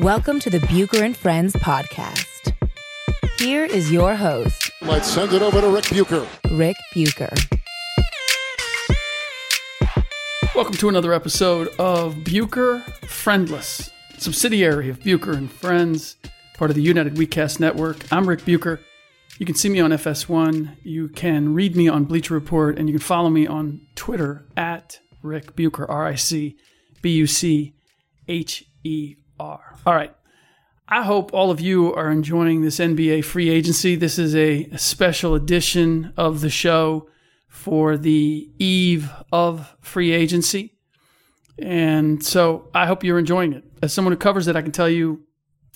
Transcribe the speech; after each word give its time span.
Welcome 0.00 0.38
to 0.40 0.50
the 0.50 0.60
Bucher 0.60 1.02
and 1.02 1.16
Friends 1.16 1.54
podcast. 1.56 2.54
Here 3.38 3.64
is 3.64 3.90
your 3.90 4.14
host, 4.14 4.70
Let's 4.80 5.08
send 5.08 5.32
it 5.32 5.42
over 5.42 5.60
to 5.60 5.68
Rick 5.68 5.86
Bucher. 5.90 6.24
Rick 6.52 6.76
Bucher. 6.94 7.34
Welcome 10.54 10.74
to 10.74 10.88
another 10.88 11.12
episode 11.12 11.68
of 11.80 12.22
Bucher 12.22 12.80
Friendless, 13.08 13.90
subsidiary 14.18 14.88
of 14.88 15.00
Bucher 15.00 15.32
and 15.32 15.50
Friends, 15.50 16.16
part 16.54 16.70
of 16.70 16.76
the 16.76 16.82
United 16.82 17.16
WeCast 17.16 17.58
network. 17.58 17.96
I'm 18.12 18.28
Rick 18.28 18.44
Bucher. 18.44 18.78
You 19.38 19.46
can 19.46 19.56
see 19.56 19.68
me 19.68 19.80
on 19.80 19.90
FS1. 19.90 20.76
You 20.84 21.08
can 21.08 21.54
read 21.54 21.74
me 21.74 21.88
on 21.88 22.04
Bleacher 22.04 22.34
Report, 22.34 22.78
and 22.78 22.88
you 22.88 22.94
can 22.94 23.04
follow 23.04 23.30
me 23.30 23.48
on 23.48 23.80
Twitter 23.96 24.46
at 24.56 25.00
Rick 25.22 25.56
Bucher, 25.56 25.88
R 25.90 26.06
I 26.06 26.14
C 26.14 26.56
B 27.02 27.10
U 27.16 27.26
C 27.26 27.74
H 28.28 28.64
E 28.84 29.16
R. 29.38 29.76
All 29.86 29.94
right. 29.94 30.14
I 30.88 31.02
hope 31.02 31.34
all 31.34 31.50
of 31.50 31.60
you 31.60 31.94
are 31.94 32.10
enjoying 32.10 32.62
this 32.62 32.78
NBA 32.78 33.24
free 33.24 33.50
agency. 33.50 33.94
This 33.94 34.18
is 34.18 34.34
a 34.34 34.70
special 34.76 35.34
edition 35.34 36.14
of 36.16 36.40
the 36.40 36.48
show 36.48 37.08
for 37.48 37.96
the 37.98 38.48
eve 38.58 39.10
of 39.30 39.76
free 39.80 40.12
agency. 40.12 40.78
And 41.58 42.24
so 42.24 42.70
I 42.74 42.86
hope 42.86 43.04
you're 43.04 43.18
enjoying 43.18 43.52
it. 43.52 43.64
As 43.82 43.92
someone 43.92 44.12
who 44.12 44.18
covers 44.18 44.48
it, 44.48 44.56
I 44.56 44.62
can 44.62 44.72
tell 44.72 44.88
you 44.88 45.24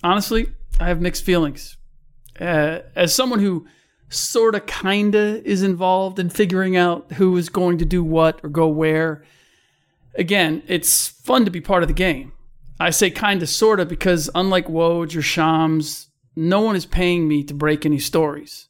honestly, 0.02 0.52
I 0.80 0.88
have 0.88 1.00
mixed 1.00 1.24
feelings. 1.24 1.76
Uh, 2.40 2.80
as 2.96 3.14
someone 3.14 3.40
who 3.40 3.66
sort 4.08 4.54
of 4.54 4.66
kind 4.66 5.14
of 5.14 5.44
is 5.44 5.62
involved 5.62 6.18
in 6.18 6.30
figuring 6.30 6.76
out 6.76 7.12
who 7.12 7.36
is 7.36 7.48
going 7.48 7.78
to 7.78 7.84
do 7.84 8.02
what 8.02 8.40
or 8.42 8.48
go 8.48 8.68
where, 8.68 9.24
again, 10.14 10.62
it's 10.66 11.08
fun 11.08 11.44
to 11.44 11.50
be 11.50 11.60
part 11.60 11.82
of 11.82 11.88
the 11.88 11.94
game. 11.94 12.32
I 12.82 12.90
say 12.90 13.10
kind 13.10 13.40
of, 13.42 13.48
sort 13.48 13.78
of, 13.78 13.88
because 13.88 14.28
unlike 14.34 14.66
Woj 14.66 15.16
or 15.16 15.22
Shams, 15.22 16.08
no 16.34 16.60
one 16.60 16.74
is 16.74 16.84
paying 16.84 17.28
me 17.28 17.44
to 17.44 17.54
break 17.54 17.86
any 17.86 18.00
stories. 18.00 18.68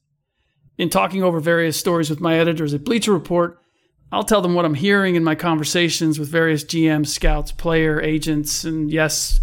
In 0.76 0.90
talking 0.90 1.22
over 1.22 1.40
various 1.40 1.78
stories 1.78 2.10
with 2.10 2.20
my 2.20 2.38
editors 2.38 2.74
at 2.74 2.84
Bleacher 2.84 3.12
Report, 3.12 3.58
I'll 4.10 4.22
tell 4.22 4.42
them 4.42 4.54
what 4.54 4.66
I'm 4.66 4.74
hearing 4.74 5.14
in 5.14 5.24
my 5.24 5.34
conversations 5.34 6.18
with 6.18 6.28
various 6.28 6.62
GMs, 6.62 7.06
scouts, 7.06 7.52
player 7.52 8.02
agents, 8.02 8.64
and 8.64 8.90
yes, 8.90 9.40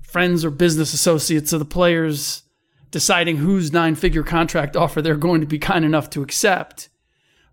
friends 0.00 0.46
or 0.46 0.50
business 0.50 0.94
associates 0.94 1.52
of 1.52 1.58
the 1.58 1.66
players 1.66 2.42
deciding 2.90 3.36
whose 3.36 3.70
nine 3.70 3.94
figure 3.94 4.22
contract 4.22 4.76
offer 4.76 5.02
they're 5.02 5.14
going 5.14 5.42
to 5.42 5.46
be 5.46 5.58
kind 5.58 5.84
enough 5.84 6.08
to 6.10 6.22
accept. 6.22 6.88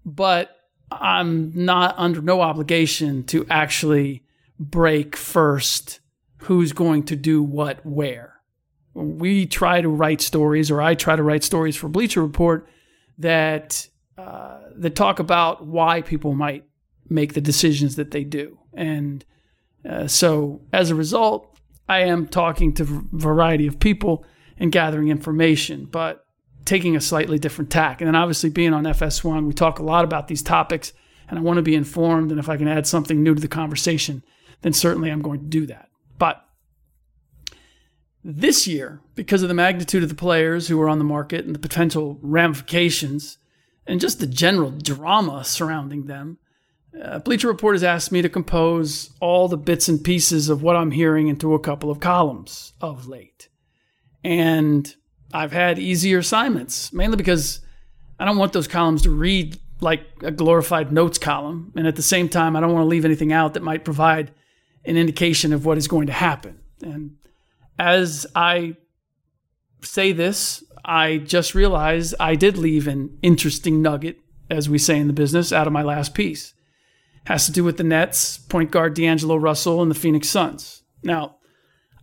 But 0.06 0.56
I'm 0.90 1.52
not 1.54 1.96
under 1.98 2.22
no 2.22 2.40
obligation 2.40 3.26
to 3.26 3.46
actually 3.50 4.24
break 4.58 5.18
first 5.18 6.00
who's 6.40 6.74
going 6.74 7.04
to 7.04 7.16
do 7.16 7.42
what 7.42 7.86
where. 7.86 8.36
We 8.94 9.46
try 9.46 9.82
to 9.82 9.90
write 9.90 10.22
stories, 10.22 10.72
or 10.72 10.82
I 10.82 10.96
try 10.96 11.16
to 11.16 11.24
write 11.24 11.44
stories 11.44 11.76
for 11.76 11.88
Bleacher 11.88 12.22
Report 12.22 12.68
that 13.18 13.88
uh, 14.18 14.60
that 14.76 14.96
talk 14.96 15.20
about 15.20 15.66
why 15.66 16.02
people 16.02 16.34
might 16.34 16.66
make 17.10 17.34
the 17.34 17.42
decisions 17.42 17.96
that 17.96 18.12
they 18.12 18.24
do, 18.24 18.60
and 18.74 19.24
uh, 19.88 20.08
so 20.08 20.62
as 20.74 20.90
a 20.90 20.96
result, 20.96 21.58
I 21.88 22.02
am 22.02 22.28
talking 22.28 22.74
to 22.74 22.84
a 22.84 23.18
variety 23.18 23.68
of 23.68 23.80
people 23.80 24.26
and 24.58 24.72
gathering 24.72 25.10
information, 25.10 25.86
but 25.86 26.26
taking 26.66 26.96
a 26.96 27.02
slightly 27.02 27.40
different 27.40 27.72
tack. 27.72 28.02
And 28.02 28.08
then 28.08 28.16
obviously 28.16 28.50
being 28.50 28.74
on 28.74 28.84
FS1, 28.84 29.46
we 29.46 29.54
talk 29.54 29.80
a 29.80 29.84
lot 29.84 30.04
about 30.04 30.28
these 30.28 30.42
topics, 30.42 30.94
and 31.30 31.40
I 31.40 31.42
want 31.42 31.58
to 31.58 31.64
be 31.64 31.76
informed. 31.76 32.32
And 32.32 32.40
if 32.40 32.50
I 32.50 32.58
can 32.58 32.68
add 32.68 32.86
something 32.86 33.24
new 33.24 33.36
to 33.36 33.42
the 33.42 33.48
conversation, 33.48 34.24
then 34.62 34.74
certainly 34.74 35.10
I'm 35.10 35.22
going 35.22 35.40
to 35.40 35.46
do 35.46 35.66
that. 35.68 35.90
But 36.18 36.44
this 38.24 38.68
year, 38.68 39.02
because 39.16 39.42
of 39.42 39.48
the 39.48 39.54
magnitude 39.54 40.04
of 40.04 40.10
the 40.10 40.16
players 40.16 40.68
who 40.68 40.80
are 40.82 40.90
on 40.90 40.98
the 40.98 41.06
market 41.06 41.46
and 41.46 41.56
the 41.56 41.60
potential 41.60 42.20
ramifications 42.22 43.38
and 43.86 44.02
just 44.02 44.20
the 44.20 44.28
general 44.28 44.72
drama 44.72 45.44
surrounding 45.46 46.08
them, 46.08 46.38
uh, 47.02 47.20
Bleacher 47.20 47.48
Report 47.48 47.76
has 47.76 47.84
asked 47.84 48.12
me 48.12 48.22
to 48.22 48.30
compose 48.30 49.12
all 49.20 49.48
the 49.48 49.58
bits 49.58 49.88
and 49.88 50.04
pieces 50.04 50.50
of 50.50 50.64
what 50.64 50.76
I'm 50.76 50.92
hearing 50.92 51.28
into 51.28 51.54
a 51.54 51.60
couple 51.60 51.92
of 51.92 52.00
columns 52.00 52.74
of 52.82 53.08
late. 53.08 53.50
And 54.24 54.94
I've 55.34 55.52
had 55.52 55.80
easier 55.80 56.20
assignments, 56.20 56.92
mainly 56.92 57.18
because 57.18 57.62
I 58.20 58.26
don't 58.26 58.38
want 58.38 58.54
those 58.54 58.68
columns 58.68 59.04
to 59.04 59.10
read 59.10 59.60
like 59.80 60.06
a 60.24 60.32
glorified 60.32 60.92
notes 60.92 61.18
column. 61.18 61.72
And 61.76 61.88
at 61.88 61.96
the 61.96 62.02
same 62.02 62.30
time, 62.30 62.56
I 62.56 62.60
don't 62.62 62.74
want 62.74 62.84
to 62.84 62.90
leave 62.90 63.06
anything 63.06 63.32
out 63.32 63.54
that 63.54 63.64
might 63.64 63.86
provide 63.86 64.32
an 64.88 64.98
indication 64.98 65.54
of 65.54 65.66
what 65.66 65.78
is 65.78 65.88
going 65.88 66.08
to 66.08 66.14
happen. 66.14 66.60
And 66.82 67.18
as 67.78 68.26
I 68.34 68.78
say 69.82 70.14
this, 70.14 70.64
I 70.84 71.18
just 71.18 71.54
realized 71.54 72.16
I 72.20 72.36
did 72.36 72.58
leave 72.58 72.88
an 72.88 73.18
interesting 73.22 73.82
nugget, 73.82 74.18
as 74.50 74.70
we 74.70 74.78
say 74.78 74.98
in 74.98 75.08
the 75.08 75.14
business, 75.14 75.52
out 75.52 75.68
of 75.68 75.74
my 75.74 75.84
last 75.84 76.16
piece. 76.16 76.54
Has 77.26 77.46
to 77.46 77.52
do 77.52 77.66
with 77.66 77.76
the 77.76 77.84
Nets, 77.84 78.38
point 78.38 78.72
guard 78.72 78.94
D'Angelo 78.94 79.36
Russell, 79.36 79.82
and 79.82 79.92
the 79.92 79.96
Phoenix 79.96 80.30
Suns. 80.30 80.84
Now, 81.04 81.36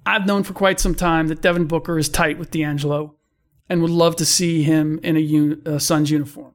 I've 0.05 0.27
known 0.27 0.43
for 0.43 0.53
quite 0.53 0.79
some 0.79 0.95
time 0.95 1.29
that 1.29 1.41
Devin 1.41 1.65
Booker 1.65 1.99
is 1.99 2.11
tight 2.11 2.39
with 2.39 2.51
D'Angelo 2.51 3.17
and 3.71 3.81
would 3.81 3.91
love 3.91 4.17
to 4.17 4.27
see 4.27 4.63
him 4.63 5.01
in 5.03 5.17
a, 5.17 5.21
un- 5.21 5.63
a 5.65 5.81
Suns 5.81 6.11
uniform. 6.11 6.53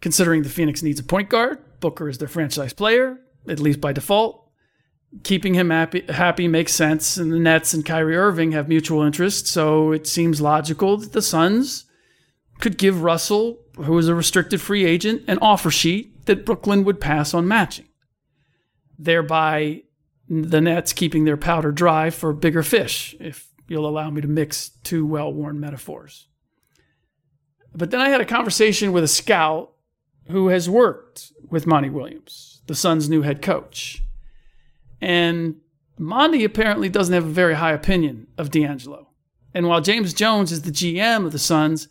Considering 0.00 0.42
the 0.42 0.48
Phoenix 0.48 0.82
needs 0.82 0.98
a 0.98 1.04
point 1.04 1.28
guard, 1.28 1.58
Booker 1.78 2.08
is 2.08 2.18
their 2.18 2.26
franchise 2.26 2.72
player, 2.72 3.18
at 3.46 3.60
least 3.60 3.80
by 3.80 3.92
default 3.92 4.49
keeping 5.22 5.54
him 5.54 5.70
happy, 5.70 6.02
happy 6.08 6.48
makes 6.48 6.72
sense. 6.72 7.16
And 7.16 7.32
the 7.32 7.38
Nets 7.38 7.74
and 7.74 7.84
Kyrie 7.84 8.16
Irving 8.16 8.52
have 8.52 8.68
mutual 8.68 9.02
interest, 9.02 9.46
so 9.46 9.92
it 9.92 10.06
seems 10.06 10.40
logical 10.40 10.96
that 10.96 11.12
the 11.12 11.22
Suns 11.22 11.86
could 12.60 12.78
give 12.78 13.02
Russell, 13.02 13.58
who 13.76 13.96
is 13.98 14.08
a 14.08 14.14
restricted 14.14 14.60
free 14.60 14.84
agent, 14.84 15.22
an 15.26 15.38
offer 15.40 15.70
sheet 15.70 16.26
that 16.26 16.44
Brooklyn 16.44 16.84
would 16.84 17.00
pass 17.00 17.34
on 17.34 17.48
matching. 17.48 17.88
Thereby, 18.98 19.82
the 20.28 20.60
Nets 20.60 20.92
keeping 20.92 21.24
their 21.24 21.38
powder 21.38 21.72
dry 21.72 22.10
for 22.10 22.32
bigger 22.32 22.62
fish, 22.62 23.16
if 23.18 23.48
you'll 23.66 23.88
allow 23.88 24.10
me 24.10 24.20
to 24.20 24.28
mix 24.28 24.70
two 24.84 25.06
well 25.06 25.32
worn 25.32 25.58
metaphors. 25.58 26.28
But 27.74 27.90
then 27.90 28.00
I 28.00 28.08
had 28.08 28.20
a 28.20 28.26
conversation 28.26 28.92
with 28.92 29.04
a 29.04 29.08
scout 29.08 29.72
who 30.28 30.48
has 30.48 30.68
worked 30.68 31.32
with 31.48 31.66
Monty 31.66 31.88
Williams, 31.88 32.62
the 32.66 32.74
Suns' 32.74 33.08
new 33.08 33.22
head 33.22 33.42
coach. 33.42 34.02
And 35.00 35.56
Monty 35.98 36.44
apparently 36.44 36.88
doesn't 36.88 37.14
have 37.14 37.24
a 37.24 37.30
very 37.30 37.54
high 37.54 37.72
opinion 37.72 38.26
of 38.38 38.50
D'Angelo. 38.50 39.08
And 39.52 39.66
while 39.66 39.80
James 39.80 40.14
Jones 40.14 40.52
is 40.52 40.62
the 40.62 40.70
GM 40.70 41.26
of 41.26 41.32
the 41.32 41.38
Suns, 41.38 41.88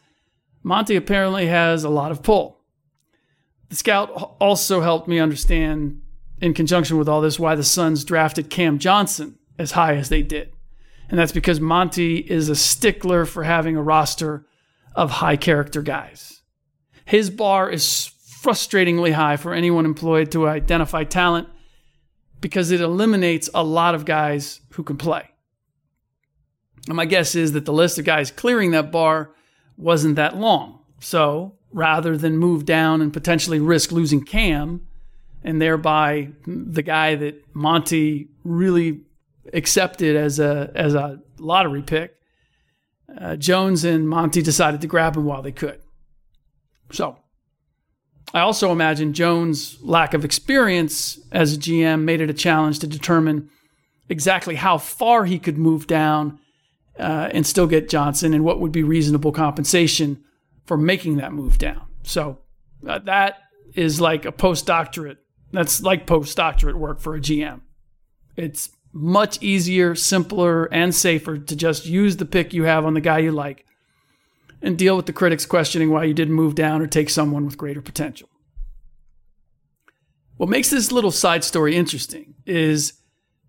Monty 0.63 0.95
apparently 0.95 1.47
has 1.47 1.83
a 1.83 1.89
lot 1.89 2.11
of 2.11 2.23
pull. 2.23 2.59
The 3.69 3.75
scout 3.75 4.09
also 4.39 4.81
helped 4.81 5.07
me 5.07 5.19
understand, 5.19 6.01
in 6.41 6.53
conjunction 6.53 6.97
with 6.97 7.07
all 7.07 7.21
this, 7.21 7.39
why 7.39 7.56
the 7.56 7.63
Suns 7.63 8.03
drafted 8.03 8.50
Cam 8.50 8.79
Johnson 8.79 9.38
as 9.57 9.71
high 9.71 9.95
as 9.95 10.09
they 10.09 10.23
did. 10.23 10.51
And 11.09 11.19
that's 11.19 11.31
because 11.31 11.59
Monty 11.59 12.17
is 12.17 12.50
a 12.50 12.56
stickler 12.56 13.25
for 13.25 13.44
having 13.44 13.75
a 13.75 13.81
roster 13.81 14.45
of 14.95 15.11
high 15.11 15.38
character 15.38 15.81
guys. 15.81 16.41
His 17.06 17.29
bar 17.29 17.69
is 17.69 18.11
frustratingly 18.41 19.13
high 19.13 19.38
for 19.38 19.53
anyone 19.53 19.85
employed 19.85 20.31
to 20.31 20.47
identify 20.47 21.03
talent 21.03 21.47
because 22.41 22.71
it 22.71 22.81
eliminates 22.81 23.50
a 23.53 23.63
lot 23.63 23.95
of 23.95 24.06
guys 24.06 24.62
who 24.71 24.83
can 24.83 24.97
play. 24.97 25.30
And 26.88 26.95
my 26.95 27.06
guess 27.06 27.36
is 27.36 27.51
that 27.53 27.65
the 27.65 27.74
list 27.74 28.00
of 28.00 28.06
guys 28.06 28.31
clearing 28.31 28.71
that 28.71 28.91
bar 28.91 29.31
wasn't 29.77 30.15
that 30.15 30.38
long. 30.38 30.80
So 31.00 31.56
rather 31.71 32.18
than 32.18 32.38
move 32.38 32.65
down 32.65 33.01
and 33.01 33.13
potentially 33.13 33.59
risk 33.59 33.91
losing 33.91 34.24
Cam 34.24 34.88
and 35.44 35.62
thereby 35.62 36.30
the 36.45 36.81
guy 36.81 37.15
that 37.15 37.44
Monty 37.53 38.30
really 38.44 39.01
accepted 39.53 40.15
as 40.15 40.39
a 40.39 40.71
as 40.75 40.94
a 40.94 41.19
lottery 41.38 41.81
pick. 41.81 42.15
Uh, 43.18 43.35
Jones 43.35 43.83
and 43.83 44.07
Monty 44.07 44.42
decided 44.42 44.81
to 44.81 44.88
grab 44.88 45.15
him 45.15 45.25
while 45.25 45.42
they 45.42 45.51
could. 45.51 45.80
So, 46.92 47.18
I 48.33 48.41
also 48.41 48.71
imagine 48.71 49.13
Jones' 49.13 49.77
lack 49.81 50.13
of 50.13 50.23
experience 50.23 51.19
as 51.31 51.53
a 51.53 51.57
GM 51.57 52.03
made 52.03 52.21
it 52.21 52.29
a 52.29 52.33
challenge 52.33 52.79
to 52.79 52.87
determine 52.87 53.49
exactly 54.07 54.55
how 54.55 54.77
far 54.77 55.25
he 55.25 55.39
could 55.39 55.57
move 55.57 55.87
down 55.87 56.39
uh, 56.99 57.29
and 57.31 57.45
still 57.45 57.67
get 57.67 57.89
Johnson 57.89 58.33
and 58.33 58.43
what 58.43 58.59
would 58.59 58.71
be 58.71 58.83
reasonable 58.83 59.31
compensation 59.31 60.23
for 60.65 60.77
making 60.77 61.17
that 61.17 61.33
move 61.33 61.57
down. 61.57 61.81
So, 62.03 62.39
uh, 62.87 62.99
that 62.99 63.37
is 63.73 63.99
like 63.99 64.25
a 64.25 64.31
postdoctorate. 64.31 65.17
That's 65.51 65.81
like 65.81 66.05
postdoctorate 66.05 66.75
work 66.75 66.99
for 66.99 67.15
a 67.15 67.19
GM. 67.19 67.61
It's 68.35 68.69
much 68.93 69.41
easier, 69.41 69.95
simpler, 69.95 70.65
and 70.65 70.93
safer 70.93 71.37
to 71.37 71.55
just 71.55 71.85
use 71.85 72.17
the 72.17 72.25
pick 72.25 72.53
you 72.53 72.63
have 72.63 72.85
on 72.85 72.93
the 72.93 73.01
guy 73.01 73.19
you 73.19 73.31
like 73.31 73.65
and 74.61 74.77
deal 74.77 74.95
with 74.95 75.06
the 75.06 75.13
critics 75.13 75.45
questioning 75.45 75.89
why 75.89 76.03
you 76.03 76.13
didn't 76.13 76.33
move 76.33 76.56
down 76.56 76.81
or 76.81 76.88
take 76.88 77.09
someone 77.09 77.45
with 77.45 77.57
greater 77.57 77.81
potential. 77.81 78.29
What 80.38 80.50
makes 80.50 80.69
this 80.69 80.91
little 80.91 81.11
side 81.11 81.44
story 81.44 81.75
interesting 81.75 82.35
is 82.45 82.94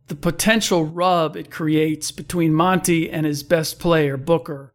the 0.09 0.17
potential 0.17 0.85
rub 0.85 1.37
it 1.37 1.51
creates 1.51 2.11
between 2.11 2.53
Monty 2.53 3.09
and 3.09 3.25
his 3.25 3.43
best 3.45 3.79
player, 3.79 4.17
Booker, 4.17 4.75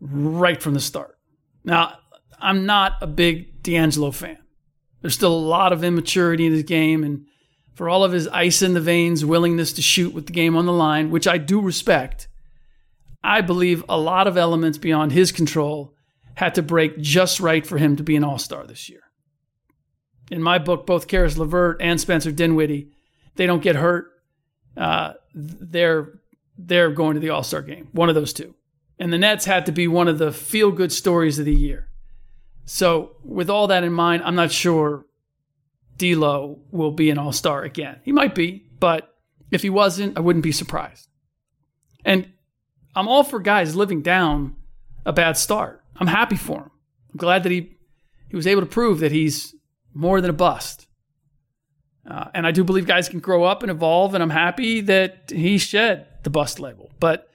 right 0.00 0.60
from 0.60 0.74
the 0.74 0.80
start. 0.80 1.16
Now, 1.64 1.98
I'm 2.40 2.66
not 2.66 2.94
a 3.00 3.06
big 3.06 3.62
D'Angelo 3.62 4.10
fan. 4.10 4.38
There's 5.00 5.14
still 5.14 5.32
a 5.32 5.36
lot 5.36 5.72
of 5.72 5.84
immaturity 5.84 6.46
in 6.46 6.52
his 6.52 6.64
game, 6.64 7.04
and 7.04 7.26
for 7.74 7.88
all 7.88 8.02
of 8.02 8.12
his 8.12 8.26
ice 8.28 8.62
in 8.62 8.74
the 8.74 8.80
veins, 8.80 9.24
willingness 9.24 9.72
to 9.74 9.82
shoot 9.82 10.12
with 10.12 10.26
the 10.26 10.32
game 10.32 10.56
on 10.56 10.66
the 10.66 10.72
line, 10.72 11.10
which 11.10 11.28
I 11.28 11.38
do 11.38 11.60
respect, 11.60 12.26
I 13.24 13.40
believe 13.40 13.82
a 13.88 13.98
lot 13.98 14.26
of 14.26 14.36
elements 14.36 14.78
beyond 14.78 15.12
his 15.12 15.32
control 15.32 15.94
had 16.34 16.54
to 16.56 16.62
break 16.62 17.00
just 17.00 17.40
right 17.40 17.66
for 17.66 17.78
him 17.78 17.96
to 17.96 18.02
be 18.02 18.16
an 18.16 18.22
all 18.22 18.38
star 18.38 18.66
this 18.66 18.88
year. 18.88 19.00
In 20.30 20.42
my 20.42 20.58
book, 20.58 20.86
both 20.86 21.08
Caris 21.08 21.38
LeVert 21.38 21.78
and 21.80 22.00
Spencer 22.00 22.30
Dinwiddie, 22.30 22.90
they 23.36 23.46
don't 23.46 23.62
get 23.62 23.76
hurt. 23.76 24.10
Uh, 24.76 25.14
they're 25.34 26.20
they're 26.56 26.90
going 26.90 27.14
to 27.14 27.20
the 27.20 27.30
All 27.30 27.42
Star 27.42 27.62
game. 27.62 27.88
One 27.92 28.08
of 28.08 28.14
those 28.14 28.32
two. 28.32 28.54
And 28.98 29.12
the 29.12 29.18
Nets 29.18 29.44
had 29.44 29.66
to 29.66 29.72
be 29.72 29.88
one 29.88 30.06
of 30.06 30.18
the 30.18 30.32
feel 30.32 30.70
good 30.70 30.92
stories 30.92 31.38
of 31.38 31.44
the 31.44 31.54
year. 31.54 31.88
So, 32.64 33.16
with 33.24 33.50
all 33.50 33.66
that 33.66 33.84
in 33.84 33.92
mind, 33.92 34.22
I'm 34.24 34.36
not 34.36 34.52
sure 34.52 35.04
D'Lo 35.98 36.60
will 36.70 36.92
be 36.92 37.10
an 37.10 37.18
All 37.18 37.32
Star 37.32 37.62
again. 37.62 38.00
He 38.04 38.12
might 38.12 38.34
be, 38.34 38.66
but 38.78 39.14
if 39.50 39.62
he 39.62 39.70
wasn't, 39.70 40.16
I 40.16 40.20
wouldn't 40.20 40.44
be 40.44 40.52
surprised. 40.52 41.08
And 42.04 42.32
I'm 42.94 43.08
all 43.08 43.24
for 43.24 43.40
guys 43.40 43.74
living 43.74 44.02
down 44.02 44.56
a 45.04 45.12
bad 45.12 45.36
start. 45.36 45.82
I'm 45.96 46.06
happy 46.06 46.36
for 46.36 46.58
him. 46.58 46.70
I'm 47.12 47.18
glad 47.18 47.42
that 47.42 47.52
he 47.52 47.76
he 48.28 48.36
was 48.36 48.46
able 48.46 48.62
to 48.62 48.66
prove 48.66 49.00
that 49.00 49.12
he's 49.12 49.54
more 49.92 50.20
than 50.20 50.30
a 50.30 50.34
bust. 50.34 50.88
Uh, 52.08 52.26
and 52.34 52.46
I 52.46 52.50
do 52.50 52.64
believe 52.64 52.86
guys 52.86 53.08
can 53.08 53.20
grow 53.20 53.44
up 53.44 53.62
and 53.62 53.70
evolve, 53.70 54.12
and 54.12 54.22
I'm 54.22 54.30
happy 54.30 54.80
that 54.82 55.30
he 55.30 55.56
shed 55.56 56.06
the 56.22 56.30
bust 56.30 56.60
label. 56.60 56.90
But 57.00 57.28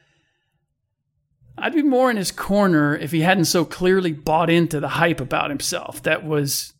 I'd 1.57 1.73
be 1.73 1.83
more 1.83 2.11
in 2.11 2.17
his 2.17 2.31
corner 2.31 2.95
if 2.95 3.11
he 3.11 3.21
hadn't 3.21 3.45
so 3.45 3.65
clearly 3.65 4.11
bought 4.11 4.49
into 4.49 4.79
the 4.79 4.89
hype 4.89 5.19
about 5.19 5.49
himself 5.49 6.03
that 6.03 6.23
was 6.23 6.73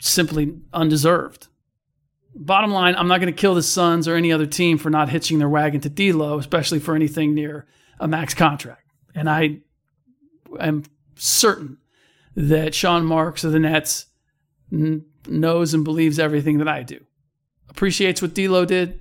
simply 0.00 0.60
undeserved. 0.72 1.48
Bottom 2.34 2.72
line, 2.72 2.96
I'm 2.96 3.08
not 3.08 3.20
going 3.20 3.32
to 3.32 3.40
kill 3.40 3.54
the 3.54 3.62
Suns 3.62 4.08
or 4.08 4.16
any 4.16 4.32
other 4.32 4.46
team 4.46 4.78
for 4.78 4.90
not 4.90 5.08
hitching 5.08 5.38
their 5.38 5.48
wagon 5.48 5.80
to 5.82 5.88
D'Lo, 5.88 6.38
especially 6.38 6.80
for 6.80 6.94
anything 6.96 7.34
near 7.34 7.66
a 8.00 8.08
max 8.08 8.34
contract. 8.34 8.90
And 9.14 9.30
I 9.30 9.58
am 10.58 10.84
certain 11.14 11.78
that 12.34 12.74
Sean 12.74 13.04
Marks 13.04 13.44
of 13.44 13.52
the 13.52 13.60
Nets 13.60 14.06
n- 14.72 15.04
knows 15.28 15.74
and 15.74 15.84
believes 15.84 16.18
everything 16.18 16.58
that 16.58 16.68
I 16.68 16.82
do. 16.82 17.04
Appreciates 17.68 18.20
what 18.20 18.34
D'Lo 18.34 18.64
did. 18.64 18.98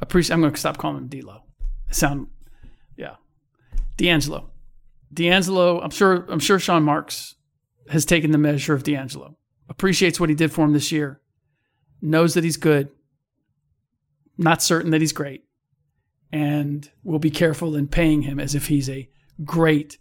Appreciate. 0.00 0.34
I'm 0.34 0.40
going 0.40 0.52
to 0.52 0.60
stop 0.60 0.78
calling 0.78 0.98
him 0.98 1.08
D'Lo. 1.08 1.42
I 1.88 1.92
sound, 1.92 2.28
yeah, 2.96 3.16
D'Angelo. 3.96 4.50
D'Angelo. 5.12 5.80
I'm 5.80 5.90
sure. 5.90 6.26
I'm 6.28 6.38
sure 6.38 6.58
Sean 6.58 6.82
Marks 6.82 7.34
has 7.88 8.04
taken 8.04 8.30
the 8.30 8.38
measure 8.38 8.74
of 8.74 8.82
D'Angelo 8.82 9.36
appreciates 9.68 10.20
what 10.20 10.28
he 10.28 10.34
did 10.34 10.52
for 10.52 10.64
him 10.64 10.72
this 10.72 10.92
year, 10.92 11.20
knows 12.06 12.34
that 12.34 12.44
he's 12.44 12.56
good, 12.56 12.88
not 14.38 14.62
certain 14.62 14.90
that 14.92 15.00
he's 15.00 15.12
great, 15.12 15.44
and 16.32 16.90
will 17.02 17.18
be 17.18 17.30
careful 17.30 17.74
in 17.74 17.88
paying 17.88 18.22
him 18.22 18.38
as 18.38 18.54
if 18.54 18.68
he's 18.68 18.88
a 18.88 19.08
great, 19.44 19.98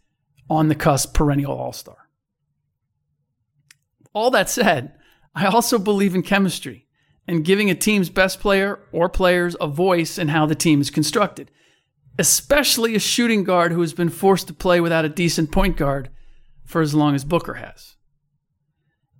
on 0.49 0.67
the 0.67 0.75
cusp 0.75 1.13
perennial 1.13 1.53
all 1.53 1.73
star. 1.73 2.09
All 4.13 4.29
that 4.31 4.49
said, 4.49 4.93
I 5.33 5.45
also 5.47 5.79
believe 5.79 6.15
in 6.15 6.21
chemistry 6.21 6.87
and 7.27 7.43
giving 7.43 7.69
a 7.69 7.75
team's 7.75 8.09
best 8.09 8.39
player 8.39 8.79
or 8.91 9.09
players 9.09 9.55
a 9.59 9.67
voice 9.67 10.17
in 10.17 10.27
how 10.27 10.45
the 10.45 10.55
team 10.55 10.79
is 10.79 10.91
constructed, 10.91 11.49
especially 12.19 12.95
a 12.95 12.99
shooting 12.99 13.43
guard 13.43 13.71
who 13.71 13.81
has 13.81 13.93
been 13.93 14.09
forced 14.09 14.47
to 14.47 14.53
play 14.53 14.79
without 14.79 15.05
a 15.05 15.09
decent 15.09 15.51
point 15.51 15.75
guard 15.75 16.09
for 16.63 16.81
as 16.81 16.93
long 16.93 17.15
as 17.15 17.25
Booker 17.25 17.55
has. 17.55 17.94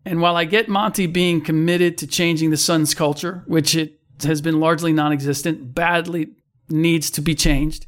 And 0.05 0.21
while 0.21 0.37
I 0.37 0.45
get 0.45 0.69
Monty 0.69 1.07
being 1.07 1.41
committed 1.41 1.97
to 1.97 2.07
changing 2.07 2.51
the 2.51 2.57
Suns 2.57 2.93
culture, 2.93 3.43
which 3.47 3.75
it 3.75 3.99
has 4.23 4.39
been 4.39 4.59
largely 4.59 4.93
non 4.93 5.11
existent, 5.11 5.73
badly 5.73 6.29
needs 6.69 7.09
to 7.11 7.21
be 7.21 7.33
changed, 7.33 7.87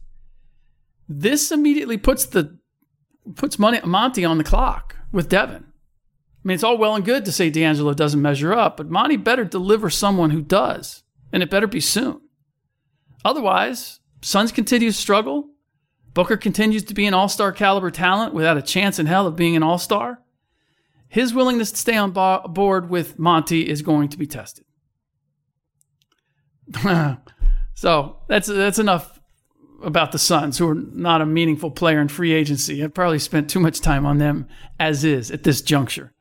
this 1.08 1.52
immediately 1.52 1.98
puts 1.98 2.26
the 2.26 2.58
puts 3.36 3.60
money, 3.60 3.80
Monty 3.84 4.26
on 4.26 4.40
the 4.40 4.44
clock 4.44 4.96
with 5.12 5.30
Devin. 5.30 5.64
I 5.64 6.48
mean, 6.48 6.56
it's 6.56 6.64
all 6.64 6.78
well 6.78 6.96
and 6.96 7.06
good 7.06 7.24
to 7.26 7.32
say 7.32 7.50
D'Angelo 7.50 7.94
doesn't 7.94 8.22
measure 8.22 8.54
up, 8.54 8.78
but 8.78 8.90
Monty 8.90 9.18
better 9.18 9.44
deliver 9.44 9.90
someone 9.90 10.32
who 10.32 10.42
does, 10.42 11.04
and 11.32 11.44
it 11.44 11.50
better 11.50 11.68
be 11.68 11.82
soon. 11.82 12.22
Otherwise, 13.24 14.00
Suns 14.22 14.52
continue 14.52 14.90
to 14.90 14.98
struggle. 14.98 15.50
Booker 16.14 16.38
continues 16.38 16.84
to 16.86 16.96
be 16.96 17.06
an 17.06 17.14
all 17.14 17.30
star 17.30 17.52
caliber 17.52 17.92
talent 17.92 18.34
without 18.34 18.58
a 18.58 18.62
chance 18.64 18.98
in 18.98 19.06
hell 19.06 19.28
of 19.28 19.36
being 19.36 19.56
an 19.56 19.62
all 19.62 19.78
star 19.78 20.24
his 21.18 21.34
willingness 21.34 21.72
to 21.72 21.78
stay 21.78 21.98
on 21.98 22.12
board 22.12 22.92
with 22.92 23.18
Monty 23.18 23.68
is 23.68 23.82
going 23.82 24.08
to 24.10 24.20
be 24.20 24.28
tested. 24.28 24.66
so 27.74 28.20
that's 28.28 28.46
that's 28.46 28.78
enough 28.78 29.20
about 29.82 30.12
the 30.12 30.20
Suns, 30.20 30.60
who 30.60 30.70
are 30.70 30.76
not 30.76 31.22
a 31.22 31.26
meaningful 31.26 31.72
player 31.72 32.00
in 32.00 32.08
free 32.08 32.34
agency. 32.34 32.84
I've 32.84 32.94
probably 32.94 33.18
spent 33.18 33.50
too 33.50 33.60
much 33.60 33.82
time 33.82 34.06
on 34.06 34.20
them 34.20 34.48
as 34.80 35.04
is 35.04 35.32
at 35.32 35.42
this 35.42 35.64
juncture 35.64 36.14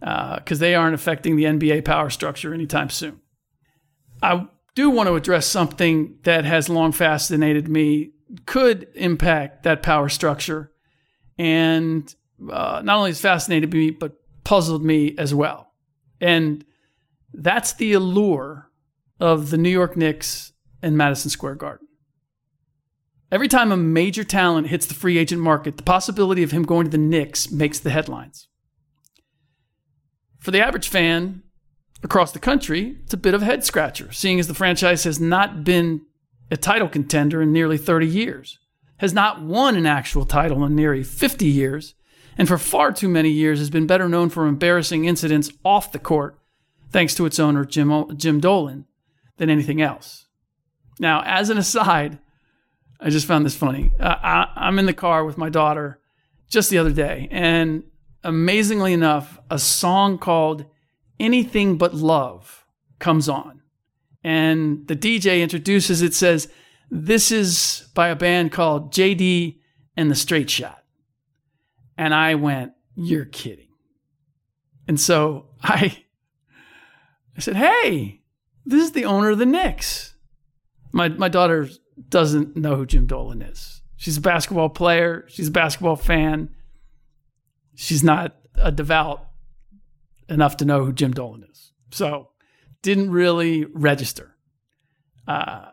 because 0.00 0.58
uh, 0.58 0.64
they 0.64 0.74
aren't 0.74 0.96
affecting 0.96 1.36
the 1.36 1.44
NBA 1.44 1.84
power 1.84 2.10
structure 2.10 2.52
anytime 2.52 2.90
soon. 2.90 3.20
I 4.24 4.48
do 4.74 4.90
want 4.90 5.06
to 5.06 5.14
address 5.14 5.46
something 5.46 6.18
that 6.24 6.44
has 6.44 6.68
long 6.68 6.90
fascinated 6.90 7.68
me, 7.68 8.10
could 8.46 8.88
impact 8.96 9.62
that 9.62 9.84
power 9.84 10.08
structure, 10.08 10.72
and 11.38 12.12
uh, 12.50 12.82
not 12.84 12.96
only 12.96 13.10
has 13.10 13.20
fascinated 13.20 13.72
me, 13.72 13.90
but 13.92 14.16
puzzled 14.44 14.84
me 14.84 15.14
as 15.18 15.34
well. 15.34 15.72
And 16.20 16.64
that's 17.32 17.72
the 17.72 17.92
allure 17.92 18.70
of 19.20 19.50
the 19.50 19.58
New 19.58 19.70
York 19.70 19.96
Knicks 19.96 20.52
and 20.82 20.96
Madison 20.96 21.30
Square 21.30 21.56
Garden. 21.56 21.86
Every 23.30 23.48
time 23.48 23.72
a 23.72 23.76
major 23.76 24.24
talent 24.24 24.66
hits 24.66 24.84
the 24.84 24.94
free 24.94 25.16
agent 25.16 25.40
market, 25.40 25.78
the 25.78 25.82
possibility 25.82 26.42
of 26.42 26.50
him 26.50 26.64
going 26.64 26.84
to 26.84 26.90
the 26.90 26.98
Knicks 26.98 27.50
makes 27.50 27.78
the 27.78 27.90
headlines. 27.90 28.48
For 30.38 30.50
the 30.50 30.60
average 30.60 30.88
fan 30.88 31.42
across 32.02 32.32
the 32.32 32.38
country, 32.38 32.98
it's 33.04 33.14
a 33.14 33.16
bit 33.16 33.32
of 33.32 33.42
a 33.42 33.46
head 33.46 33.64
scratcher, 33.64 34.12
seeing 34.12 34.38
as 34.38 34.48
the 34.48 34.54
franchise 34.54 35.04
has 35.04 35.18
not 35.18 35.64
been 35.64 36.02
a 36.50 36.56
title 36.56 36.88
contender 36.88 37.40
in 37.40 37.52
nearly 37.52 37.78
30 37.78 38.06
years, 38.06 38.58
has 38.98 39.14
not 39.14 39.40
won 39.40 39.76
an 39.76 39.86
actual 39.86 40.26
title 40.26 40.62
in 40.64 40.74
nearly 40.74 41.02
50 41.02 41.46
years, 41.46 41.94
and 42.38 42.48
for 42.48 42.58
far 42.58 42.92
too 42.92 43.08
many 43.08 43.30
years 43.30 43.58
has 43.58 43.70
been 43.70 43.86
better 43.86 44.08
known 44.08 44.28
for 44.28 44.46
embarrassing 44.46 45.04
incidents 45.04 45.50
off 45.64 45.92
the 45.92 45.98
court, 45.98 46.38
thanks 46.90 47.14
to 47.14 47.26
its 47.26 47.38
owner, 47.38 47.64
Jim, 47.64 48.16
Jim 48.16 48.40
Dolan, 48.40 48.86
than 49.36 49.50
anything 49.50 49.80
else. 49.80 50.26
Now, 50.98 51.22
as 51.24 51.50
an 51.50 51.58
aside, 51.58 52.18
I 53.00 53.10
just 53.10 53.26
found 53.26 53.44
this 53.44 53.56
funny. 53.56 53.92
Uh, 53.98 54.16
I, 54.22 54.52
I'm 54.56 54.78
in 54.78 54.86
the 54.86 54.92
car 54.92 55.24
with 55.24 55.38
my 55.38 55.48
daughter 55.48 55.98
just 56.48 56.70
the 56.70 56.78
other 56.78 56.92
day, 56.92 57.28
and 57.30 57.82
amazingly 58.22 58.92
enough, 58.92 59.38
a 59.50 59.58
song 59.58 60.18
called 60.18 60.66
Anything 61.18 61.78
But 61.78 61.94
Love 61.94 62.66
comes 62.98 63.28
on. 63.28 63.62
And 64.22 64.86
the 64.86 64.96
DJ 64.96 65.42
introduces 65.42 66.02
it, 66.02 66.14
says, 66.14 66.48
This 66.90 67.32
is 67.32 67.88
by 67.94 68.08
a 68.08 68.16
band 68.16 68.52
called 68.52 68.92
JD 68.92 69.58
and 69.96 70.10
the 70.10 70.14
Straight 70.14 70.50
Shot. 70.50 70.81
And 71.96 72.14
I 72.14 72.34
went, 72.34 72.72
You're 72.94 73.24
kidding. 73.24 73.68
And 74.88 75.00
so 75.00 75.46
I, 75.62 76.04
I 77.36 77.40
said, 77.40 77.56
Hey, 77.56 78.22
this 78.64 78.82
is 78.82 78.92
the 78.92 79.04
owner 79.04 79.30
of 79.30 79.38
the 79.38 79.46
Knicks. 79.46 80.14
My 80.92 81.08
my 81.08 81.28
daughter 81.28 81.68
doesn't 82.08 82.56
know 82.56 82.76
who 82.76 82.86
Jim 82.86 83.06
Dolan 83.06 83.42
is. 83.42 83.82
She's 83.96 84.16
a 84.16 84.20
basketball 84.20 84.68
player. 84.68 85.24
She's 85.28 85.48
a 85.48 85.52
basketball 85.52 85.96
fan. 85.96 86.50
She's 87.74 88.02
not 88.02 88.36
a 88.56 88.72
devout 88.72 89.26
enough 90.28 90.56
to 90.58 90.64
know 90.64 90.84
who 90.84 90.92
Jim 90.92 91.12
Dolan 91.12 91.44
is. 91.50 91.72
So 91.92 92.30
didn't 92.82 93.10
really 93.10 93.64
register. 93.64 94.34
Uh, 95.26 95.66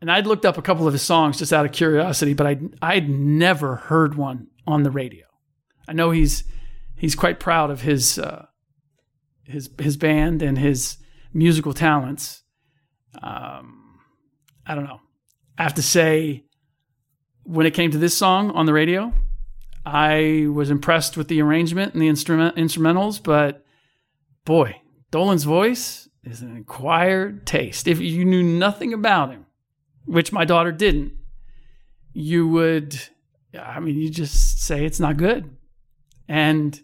and 0.00 0.10
I'd 0.10 0.26
looked 0.26 0.44
up 0.44 0.58
a 0.58 0.62
couple 0.62 0.86
of 0.86 0.92
his 0.92 1.02
songs 1.02 1.38
just 1.38 1.52
out 1.52 1.66
of 1.66 1.72
curiosity, 1.72 2.34
but 2.34 2.46
I'd, 2.46 2.74
I'd 2.82 3.08
never 3.08 3.76
heard 3.76 4.14
one 4.14 4.48
on 4.66 4.82
the 4.82 4.90
radio. 4.90 5.26
I 5.90 5.92
know 5.92 6.12
he's 6.12 6.44
he's 6.94 7.16
quite 7.16 7.40
proud 7.40 7.68
of 7.72 7.80
his 7.80 8.16
uh, 8.16 8.46
his 9.42 9.68
his 9.80 9.96
band 9.96 10.40
and 10.40 10.56
his 10.56 10.98
musical 11.34 11.74
talents. 11.74 12.42
Um, 13.20 13.98
I 14.64 14.76
don't 14.76 14.84
know. 14.84 15.00
I 15.58 15.64
have 15.64 15.74
to 15.74 15.82
say, 15.82 16.44
when 17.42 17.66
it 17.66 17.74
came 17.74 17.90
to 17.90 17.98
this 17.98 18.16
song 18.16 18.52
on 18.52 18.66
the 18.66 18.72
radio, 18.72 19.12
I 19.84 20.46
was 20.52 20.70
impressed 20.70 21.16
with 21.16 21.26
the 21.26 21.42
arrangement 21.42 21.92
and 21.92 22.00
the 22.00 22.08
instrument 22.08 22.54
instrumentals, 22.54 23.20
but 23.20 23.64
boy, 24.44 24.80
Dolan's 25.10 25.42
voice 25.42 26.08
is 26.22 26.40
an 26.40 26.56
acquired 26.56 27.48
taste. 27.48 27.88
If 27.88 27.98
you 27.98 28.24
knew 28.24 28.44
nothing 28.44 28.92
about 28.92 29.32
him, 29.32 29.46
which 30.04 30.32
my 30.32 30.44
daughter 30.44 30.70
didn't, 30.70 31.14
you 32.12 32.46
would, 32.46 32.96
I 33.58 33.80
mean, 33.80 33.96
you 33.96 34.08
just 34.08 34.62
say 34.62 34.84
it's 34.84 35.00
not 35.00 35.16
good. 35.16 35.56
And 36.30 36.80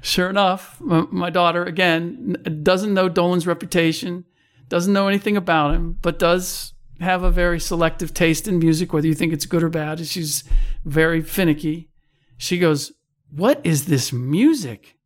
sure 0.00 0.30
enough, 0.30 0.80
my 0.80 1.28
daughter, 1.28 1.64
again, 1.64 2.36
doesn't 2.62 2.94
know 2.94 3.08
Dolan's 3.08 3.48
reputation, 3.48 4.24
doesn't 4.68 4.92
know 4.92 5.08
anything 5.08 5.36
about 5.36 5.74
him, 5.74 5.98
but 6.00 6.20
does 6.20 6.74
have 7.00 7.24
a 7.24 7.32
very 7.32 7.58
selective 7.58 8.14
taste 8.14 8.46
in 8.46 8.60
music, 8.60 8.92
whether 8.92 9.08
you 9.08 9.14
think 9.14 9.32
it's 9.32 9.44
good 9.44 9.64
or 9.64 9.68
bad. 9.68 10.06
She's 10.06 10.44
very 10.84 11.20
finicky. 11.20 11.90
She 12.36 12.58
goes, 12.58 12.92
What 13.32 13.60
is 13.64 13.86
this 13.86 14.12
music? 14.12 14.96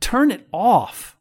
Turn 0.00 0.32
it 0.32 0.48
off. 0.50 1.16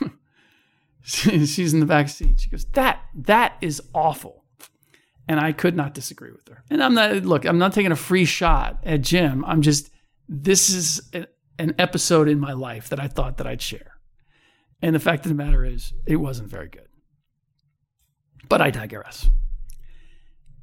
She's 1.02 1.74
in 1.74 1.80
the 1.80 1.86
back 1.86 2.08
seat. 2.08 2.40
She 2.40 2.48
goes, 2.48 2.64
That, 2.72 3.02
that 3.14 3.58
is 3.60 3.82
awful. 3.94 4.46
And 5.28 5.38
I 5.38 5.52
could 5.52 5.76
not 5.76 5.92
disagree 5.92 6.32
with 6.32 6.48
her. 6.48 6.64
And 6.70 6.82
I'm 6.82 6.94
not, 6.94 7.12
look, 7.16 7.44
I'm 7.44 7.58
not 7.58 7.74
taking 7.74 7.92
a 7.92 7.96
free 7.96 8.24
shot 8.24 8.78
at 8.82 9.02
Jim. 9.02 9.44
I'm 9.44 9.60
just, 9.60 9.91
this 10.32 10.70
is 10.70 11.10
an 11.58 11.74
episode 11.78 12.26
in 12.26 12.40
my 12.40 12.54
life 12.54 12.88
that 12.88 12.98
I 12.98 13.06
thought 13.06 13.36
that 13.36 13.46
I'd 13.46 13.60
share. 13.60 13.98
And 14.80 14.94
the 14.94 15.00
fact 15.00 15.26
of 15.26 15.28
the 15.28 15.34
matter 15.34 15.62
is, 15.62 15.92
it 16.06 16.16
wasn't 16.16 16.48
very 16.48 16.68
good. 16.68 16.88
But 18.48 18.62
I 18.62 18.70
digress. 18.70 19.28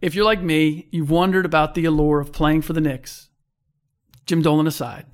If 0.02 0.16
you're 0.16 0.26
like 0.26 0.42
me, 0.42 0.88
you've 0.92 1.12
wondered 1.12 1.46
about 1.46 1.76
the 1.76 1.86
allure 1.86 2.20
of 2.20 2.34
playing 2.34 2.64
for 2.64 2.74
the 2.74 2.82
Knicks, 2.82 3.30
Jim 4.26 4.42
Dolan 4.42 4.66
aside, 4.66 5.06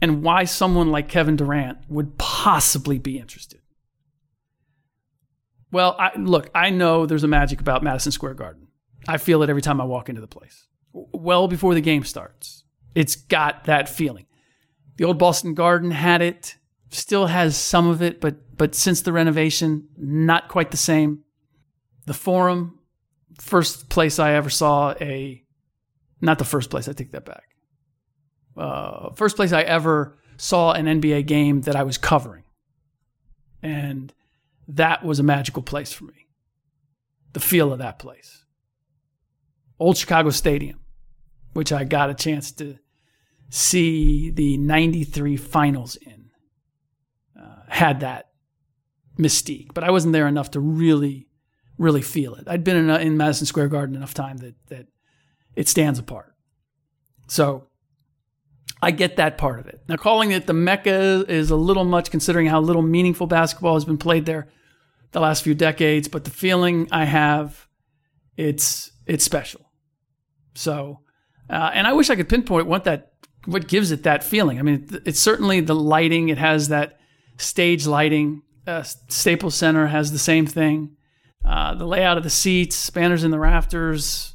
and 0.00 0.22
why 0.22 0.44
someone 0.44 0.90
like 0.90 1.08
Kevin 1.08 1.36
Durant 1.36 1.78
would 1.88 2.16
possibly 2.16 2.98
be 2.98 3.18
interested. 3.18 3.60
Well, 5.72 5.96
I, 5.98 6.12
look, 6.16 6.48
I 6.54 6.70
know 6.70 7.06
there's 7.06 7.24
a 7.24 7.28
magic 7.28 7.60
about 7.60 7.82
Madison 7.82 8.12
Square 8.12 8.34
Garden. 8.34 8.68
I 9.08 9.18
feel 9.18 9.42
it 9.42 9.50
every 9.50 9.62
time 9.62 9.80
I 9.80 9.84
walk 9.84 10.08
into 10.08 10.20
the 10.20 10.26
place. 10.26 10.66
Well 10.92 11.48
before 11.48 11.74
the 11.74 11.80
game 11.80 12.04
starts, 12.04 12.64
it's 12.94 13.16
got 13.16 13.64
that 13.64 13.88
feeling. 13.88 14.26
The 14.96 15.04
old 15.04 15.18
Boston 15.18 15.54
Garden 15.54 15.90
had 15.90 16.22
it, 16.22 16.56
still 16.90 17.26
has 17.26 17.56
some 17.56 17.88
of 17.88 18.02
it, 18.02 18.20
but 18.20 18.56
but 18.56 18.74
since 18.74 19.00
the 19.00 19.12
renovation, 19.12 19.88
not 19.96 20.48
quite 20.48 20.70
the 20.70 20.76
same. 20.76 21.20
The 22.04 22.12
Forum, 22.12 22.78
first 23.38 23.88
place 23.88 24.18
I 24.18 24.32
ever 24.34 24.50
saw 24.50 24.94
a, 25.00 25.42
not 26.20 26.38
the 26.38 26.44
first 26.44 26.68
place, 26.68 26.86
I 26.86 26.92
take 26.92 27.12
that 27.12 27.24
back. 27.24 27.44
Uh, 28.56 29.14
first 29.14 29.36
place 29.36 29.52
I 29.52 29.62
ever 29.62 30.18
saw 30.36 30.72
an 30.72 30.86
NBA 30.86 31.26
game 31.26 31.62
that 31.62 31.76
I 31.76 31.82
was 31.84 31.96
covering. 31.96 32.44
And 33.62 34.12
that 34.68 35.04
was 35.04 35.18
a 35.18 35.22
magical 35.22 35.62
place 35.62 35.92
for 35.92 36.04
me. 36.04 36.26
The 37.32 37.40
feel 37.40 37.72
of 37.72 37.78
that 37.78 37.98
place. 37.98 38.44
Old 39.78 39.96
Chicago 39.96 40.30
Stadium, 40.30 40.80
which 41.52 41.72
I 41.72 41.84
got 41.84 42.10
a 42.10 42.14
chance 42.14 42.52
to 42.52 42.78
see 43.48 44.30
the 44.30 44.56
93 44.56 45.36
finals 45.36 45.96
in, 45.96 46.30
uh, 47.40 47.62
had 47.68 48.00
that 48.00 48.28
mystique. 49.18 49.74
But 49.74 49.84
I 49.84 49.90
wasn't 49.90 50.12
there 50.12 50.28
enough 50.28 50.52
to 50.52 50.60
really 50.60 51.26
really 51.80 52.02
feel 52.02 52.34
it. 52.34 52.44
I'd 52.46 52.62
been 52.62 52.76
in, 52.76 52.90
in 53.00 53.16
Madison 53.16 53.46
Square 53.46 53.68
Garden 53.68 53.96
enough 53.96 54.14
time 54.14 54.36
that 54.38 54.54
that 54.68 54.86
it 55.56 55.68
stands 55.68 55.98
apart. 55.98 56.34
So 57.26 57.66
I 58.82 58.90
get 58.90 59.16
that 59.16 59.38
part 59.38 59.60
of 59.60 59.66
it. 59.66 59.82
Now, 59.88 59.96
calling 59.96 60.30
it 60.30 60.46
the 60.46 60.52
Mecca 60.52 61.24
is 61.28 61.50
a 61.50 61.56
little 61.56 61.84
much 61.84 62.10
considering 62.10 62.46
how 62.46 62.60
little 62.60 62.82
meaningful 62.82 63.26
basketball 63.26 63.74
has 63.74 63.84
been 63.84 63.98
played 63.98 64.26
there 64.26 64.48
the 65.12 65.20
last 65.20 65.42
few 65.42 65.54
decades, 65.54 66.06
but 66.06 66.24
the 66.24 66.30
feeling 66.30 66.88
I 66.92 67.04
have, 67.04 67.66
it's 68.36 68.92
it's 69.06 69.24
special. 69.24 69.62
So, 70.54 71.00
uh, 71.50 71.70
and 71.74 71.86
I 71.86 71.92
wish 71.92 72.10
I 72.10 72.16
could 72.16 72.28
pinpoint 72.28 72.66
what 72.66 72.84
that 72.84 73.12
what 73.46 73.68
gives 73.68 73.90
it 73.90 74.02
that 74.04 74.22
feeling. 74.22 74.58
I 74.58 74.62
mean, 74.62 74.88
it's 75.04 75.18
certainly 75.20 75.60
the 75.60 75.74
lighting. 75.74 76.28
It 76.28 76.38
has 76.38 76.68
that 76.68 77.00
stage 77.38 77.86
lighting. 77.86 78.42
Uh, 78.66 78.82
Staples 78.82 79.54
Center 79.54 79.86
has 79.86 80.12
the 80.12 80.18
same 80.18 80.46
thing. 80.46 80.96
Uh, 81.44 81.74
the 81.74 81.86
layout 81.86 82.18
of 82.18 82.22
the 82.22 82.30
seats, 82.30 82.90
banners 82.90 83.24
in 83.24 83.30
the 83.30 83.38
rafters. 83.38 84.34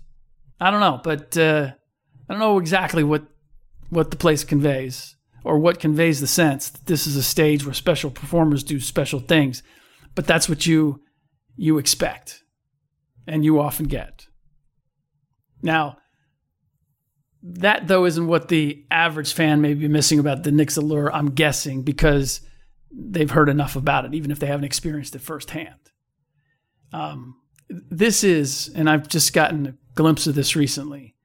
I 0.60 0.72
don't 0.72 0.80
know, 0.80 1.00
but 1.04 1.38
uh, 1.38 1.72
I 2.28 2.34
don't 2.34 2.40
know 2.40 2.58
exactly 2.58 3.04
what 3.04 3.26
what 3.90 4.10
the 4.10 4.18
place 4.18 4.44
conveys 4.44 5.16
or 5.44 5.60
what 5.60 5.80
conveys 5.80 6.20
the 6.20 6.28
sense 6.28 6.70
that 6.70 6.88
this 6.88 7.06
is 7.06 7.16
a 7.16 7.24
stage 7.24 7.64
where 7.64 7.74
special 7.74 8.10
performers 8.10 8.64
do 8.64 8.80
special 8.80 9.20
things. 9.20 9.62
But 10.16 10.26
that's 10.26 10.50
what 10.50 10.66
you 10.66 11.02
you 11.56 11.78
expect, 11.78 12.44
and 13.28 13.46
you 13.46 13.60
often 13.60 13.86
get. 13.86 14.26
Now, 15.62 15.98
that 17.48 17.88
though 17.88 18.06
isn't 18.06 18.28
what 18.28 18.48
the 18.48 18.84
average 18.90 19.34
fan 19.34 19.62
may 19.62 19.76
be 19.76 19.88
missing 19.88 20.18
about 20.18 20.44
the 20.44 20.52
Knicks 20.52 20.78
allure. 20.78 21.14
I'm 21.14 21.32
guessing 21.32 21.84
because 21.84 22.42
they've 22.92 23.30
heard 23.30 23.50
enough 23.50 23.76
about 23.76 24.06
it, 24.06 24.16
even 24.16 24.32
if 24.32 24.40
they 24.40 24.48
haven't 24.48 24.66
experienced 24.66 25.16
it 25.16 25.22
firsthand. 25.22 25.92
Um, 26.92 27.36
this 27.70 28.24
is, 28.24 28.72
and 28.76 28.90
I've 28.90 29.08
just 29.08 29.34
gotten 29.34 29.68
a 29.68 29.76
glimpse 29.94 30.26
of 30.26 30.34
this 30.34 30.56
recently. 30.56 31.16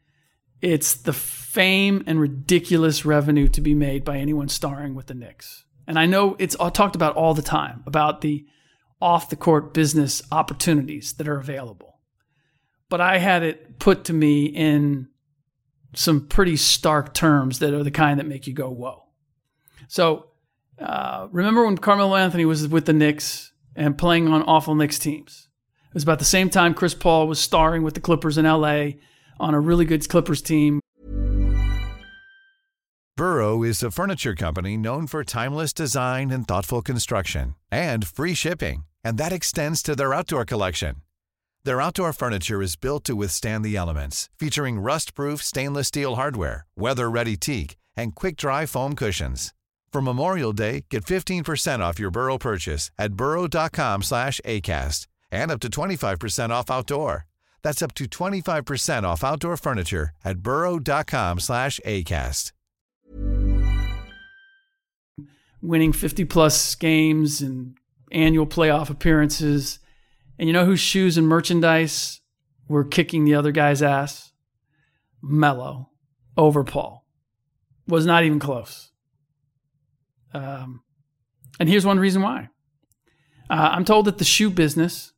It's 0.60 0.94
the 0.94 1.12
fame 1.14 2.04
and 2.06 2.20
ridiculous 2.20 3.06
revenue 3.06 3.48
to 3.48 3.60
be 3.62 3.74
made 3.74 4.04
by 4.04 4.18
anyone 4.18 4.48
starring 4.48 4.94
with 4.94 5.06
the 5.06 5.14
Knicks. 5.14 5.64
And 5.86 5.98
I 5.98 6.04
know 6.04 6.36
it's 6.38 6.56
talked 6.74 6.96
about 6.96 7.16
all 7.16 7.32
the 7.32 7.40
time 7.40 7.82
about 7.86 8.20
the 8.20 8.44
off 9.00 9.30
the 9.30 9.36
court 9.36 9.72
business 9.72 10.20
opportunities 10.30 11.14
that 11.14 11.26
are 11.26 11.38
available. 11.38 12.00
But 12.90 13.00
I 13.00 13.18
had 13.18 13.42
it 13.42 13.78
put 13.78 14.04
to 14.04 14.12
me 14.12 14.44
in 14.44 15.08
some 15.94 16.26
pretty 16.26 16.56
stark 16.56 17.14
terms 17.14 17.58
that 17.58 17.74
are 17.74 17.82
the 17.82 17.90
kind 17.90 18.18
that 18.18 18.26
make 18.26 18.46
you 18.46 18.52
go, 18.52 18.70
whoa. 18.70 19.04
So 19.88 20.26
uh, 20.78 21.28
remember 21.30 21.64
when 21.64 21.76
Carmelo 21.76 22.16
Anthony 22.16 22.44
was 22.44 22.66
with 22.68 22.86
the 22.86 22.92
Knicks 22.92 23.52
and 23.74 23.98
playing 23.98 24.28
on 24.28 24.42
awful 24.42 24.74
Knicks 24.74 24.98
teams? 24.98 25.48
It 25.88 25.94
was 25.94 26.04
about 26.04 26.20
the 26.20 26.24
same 26.24 26.50
time 26.50 26.74
Chris 26.74 26.94
Paul 26.94 27.26
was 27.26 27.40
starring 27.40 27.82
with 27.82 27.94
the 27.94 28.00
Clippers 28.00 28.38
in 28.38 28.44
LA 28.44 28.90
on 29.40 29.54
a 29.54 29.60
really 29.60 29.84
good 29.84 30.08
Clippers 30.08 30.40
team. 30.40 30.80
Burrow 33.16 33.62
is 33.62 33.82
a 33.82 33.90
furniture 33.90 34.34
company 34.34 34.78
known 34.78 35.06
for 35.06 35.24
timeless 35.24 35.72
design 35.74 36.30
and 36.30 36.48
thoughtful 36.48 36.80
construction 36.80 37.54
and 37.70 38.06
free 38.06 38.32
shipping, 38.34 38.84
and 39.04 39.18
that 39.18 39.32
extends 39.32 39.82
to 39.82 39.94
their 39.94 40.14
outdoor 40.14 40.44
collection. 40.44 41.02
Their 41.64 41.80
outdoor 41.82 42.12
furniture 42.14 42.62
is 42.62 42.76
built 42.76 43.04
to 43.04 43.14
withstand 43.14 43.64
the 43.64 43.76
elements, 43.76 44.30
featuring 44.38 44.80
rust-proof 44.80 45.42
stainless 45.42 45.88
steel 45.88 46.16
hardware, 46.16 46.66
weather-ready 46.74 47.36
teak, 47.36 47.76
and 47.94 48.14
quick-dry 48.14 48.64
foam 48.66 48.94
cushions. 48.94 49.52
For 49.92 50.00
Memorial 50.00 50.54
Day, 50.54 50.86
get 50.88 51.04
15% 51.04 51.80
off 51.80 51.98
your 51.98 52.10
Burrow 52.10 52.38
purchase 52.38 52.90
at 52.98 53.12
burrow.com/acast 53.12 55.06
and 55.32 55.50
up 55.50 55.60
to 55.60 55.68
25% 55.68 56.52
off 56.52 56.70
outdoor. 56.70 57.26
That's 57.62 57.82
up 57.82 57.92
to 57.94 58.06
25% 58.06 59.04
off 59.04 59.22
outdoor 59.22 59.56
furniture 59.58 60.10
at 60.24 60.38
burrow.com 60.38 61.40
slash 61.40 61.78
ACAST. 61.84 62.52
Winning 65.62 65.92
50 65.92 66.24
plus 66.24 66.74
games 66.74 67.42
and 67.42 67.76
annual 68.10 68.46
playoff 68.46 68.88
appearances. 68.88 69.78
And 70.40 70.48
you 70.48 70.52
know 70.52 70.64
whose 70.64 70.80
shoes 70.80 71.16
and 71.16 71.28
merchandise 71.28 72.20
were 72.66 72.82
kicking 72.82 73.24
the 73.24 73.34
other 73.34 73.52
guy's 73.52 73.82
ass? 73.82 74.32
Melo 75.22 75.90
over 76.36 76.64
Paul. 76.64 77.06
Was 77.86 78.06
not 78.06 78.24
even 78.24 78.40
close. 78.40 78.90
Um, 80.32 80.82
and 81.60 81.68
here's 81.68 81.84
one 81.84 82.00
reason 82.00 82.22
why. 82.22 82.48
Uh, 83.50 83.68
I'm 83.72 83.84
told 83.84 84.06
that 84.06 84.18
the 84.18 84.24
shoe 84.24 84.48
business 84.50 85.12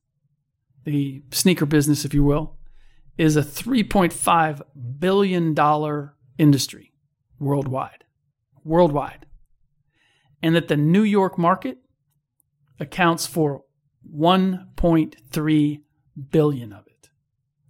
the 0.85 1.23
sneaker 1.31 1.67
business, 1.67 2.05
if 2.05 2.12
you 2.12 2.25
will, 2.25 2.57
is 3.17 3.37
a 3.37 3.43
$3.5 3.43 4.62
billion 4.99 6.11
industry 6.38 6.93
worldwide. 7.38 8.05
Worldwide. 8.64 9.26
And 10.43 10.57
that 10.57 10.69
the 10.69 10.76
New 10.76 11.02
York 11.02 11.38
market 11.38 11.79
accounts 12.81 13.26
for 13.26 13.62
1.3 14.11 15.80
billion 16.30 16.73
of 16.73 16.87
it. 16.87 17.09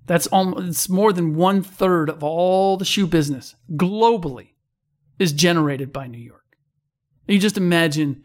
That's 0.06 0.26
almost 0.28 0.68
it's 0.68 0.88
more 0.88 1.12
than 1.12 1.34
one 1.34 1.62
third 1.62 2.10
of 2.10 2.22
all 2.22 2.76
the 2.76 2.84
shoe 2.84 3.06
business 3.06 3.54
globally 3.72 4.50
is 5.18 5.32
generated 5.32 5.92
by 5.92 6.06
New 6.06 6.18
York. 6.18 6.56
You 7.28 7.38
just 7.38 7.56
imagine 7.56 8.24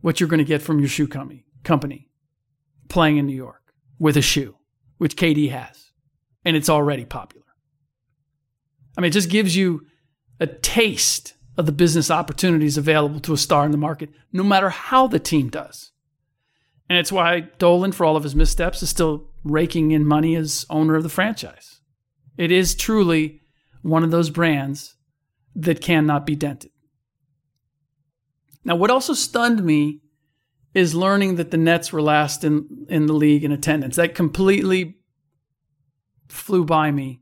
what 0.00 0.20
you're 0.20 0.28
going 0.28 0.38
to 0.38 0.44
get 0.44 0.62
from 0.62 0.80
your 0.80 0.88
shoe 0.88 1.08
company, 1.08 1.46
company 1.62 2.08
playing 2.88 3.16
in 3.16 3.26
New 3.26 3.36
York 3.36 3.72
with 3.98 4.16
a 4.16 4.22
shoe, 4.22 4.56
which 4.98 5.16
KD 5.16 5.50
has, 5.50 5.92
and 6.44 6.56
it's 6.56 6.68
already 6.68 7.04
popular. 7.04 7.44
I 8.96 9.00
mean, 9.00 9.10
it 9.10 9.12
just 9.12 9.30
gives 9.30 9.56
you 9.56 9.86
a 10.40 10.46
taste 10.46 11.34
of 11.56 11.66
the 11.66 11.72
business 11.72 12.10
opportunities 12.10 12.76
available 12.76 13.20
to 13.20 13.32
a 13.32 13.38
star 13.38 13.64
in 13.64 13.72
the 13.72 13.78
market, 13.78 14.10
no 14.32 14.42
matter 14.42 14.70
how 14.70 15.06
the 15.06 15.18
team 15.18 15.48
does. 15.48 15.92
And 16.88 16.98
it's 16.98 17.12
why 17.12 17.40
Dolan, 17.58 17.92
for 17.92 18.06
all 18.06 18.16
of 18.16 18.22
his 18.22 18.34
missteps, 18.34 18.82
is 18.82 18.88
still 18.88 19.28
raking 19.44 19.90
in 19.90 20.06
money 20.06 20.34
as 20.36 20.64
owner 20.70 20.94
of 20.94 21.02
the 21.02 21.08
franchise. 21.08 21.80
It 22.36 22.50
is 22.50 22.74
truly 22.74 23.42
one 23.82 24.04
of 24.04 24.10
those 24.10 24.30
brands 24.30 24.96
that 25.54 25.80
cannot 25.80 26.24
be 26.24 26.36
dented. 26.36 26.70
Now, 28.64 28.76
what 28.76 28.90
also 28.90 29.12
stunned 29.12 29.64
me 29.64 30.00
is 30.74 30.94
learning 30.94 31.36
that 31.36 31.50
the 31.50 31.56
Nets 31.56 31.92
were 31.92 32.02
last 32.02 32.44
in, 32.44 32.86
in 32.88 33.06
the 33.06 33.12
league 33.12 33.44
in 33.44 33.52
attendance. 33.52 33.96
That 33.96 34.14
completely 34.14 34.96
flew 36.28 36.64
by 36.64 36.90
me 36.90 37.20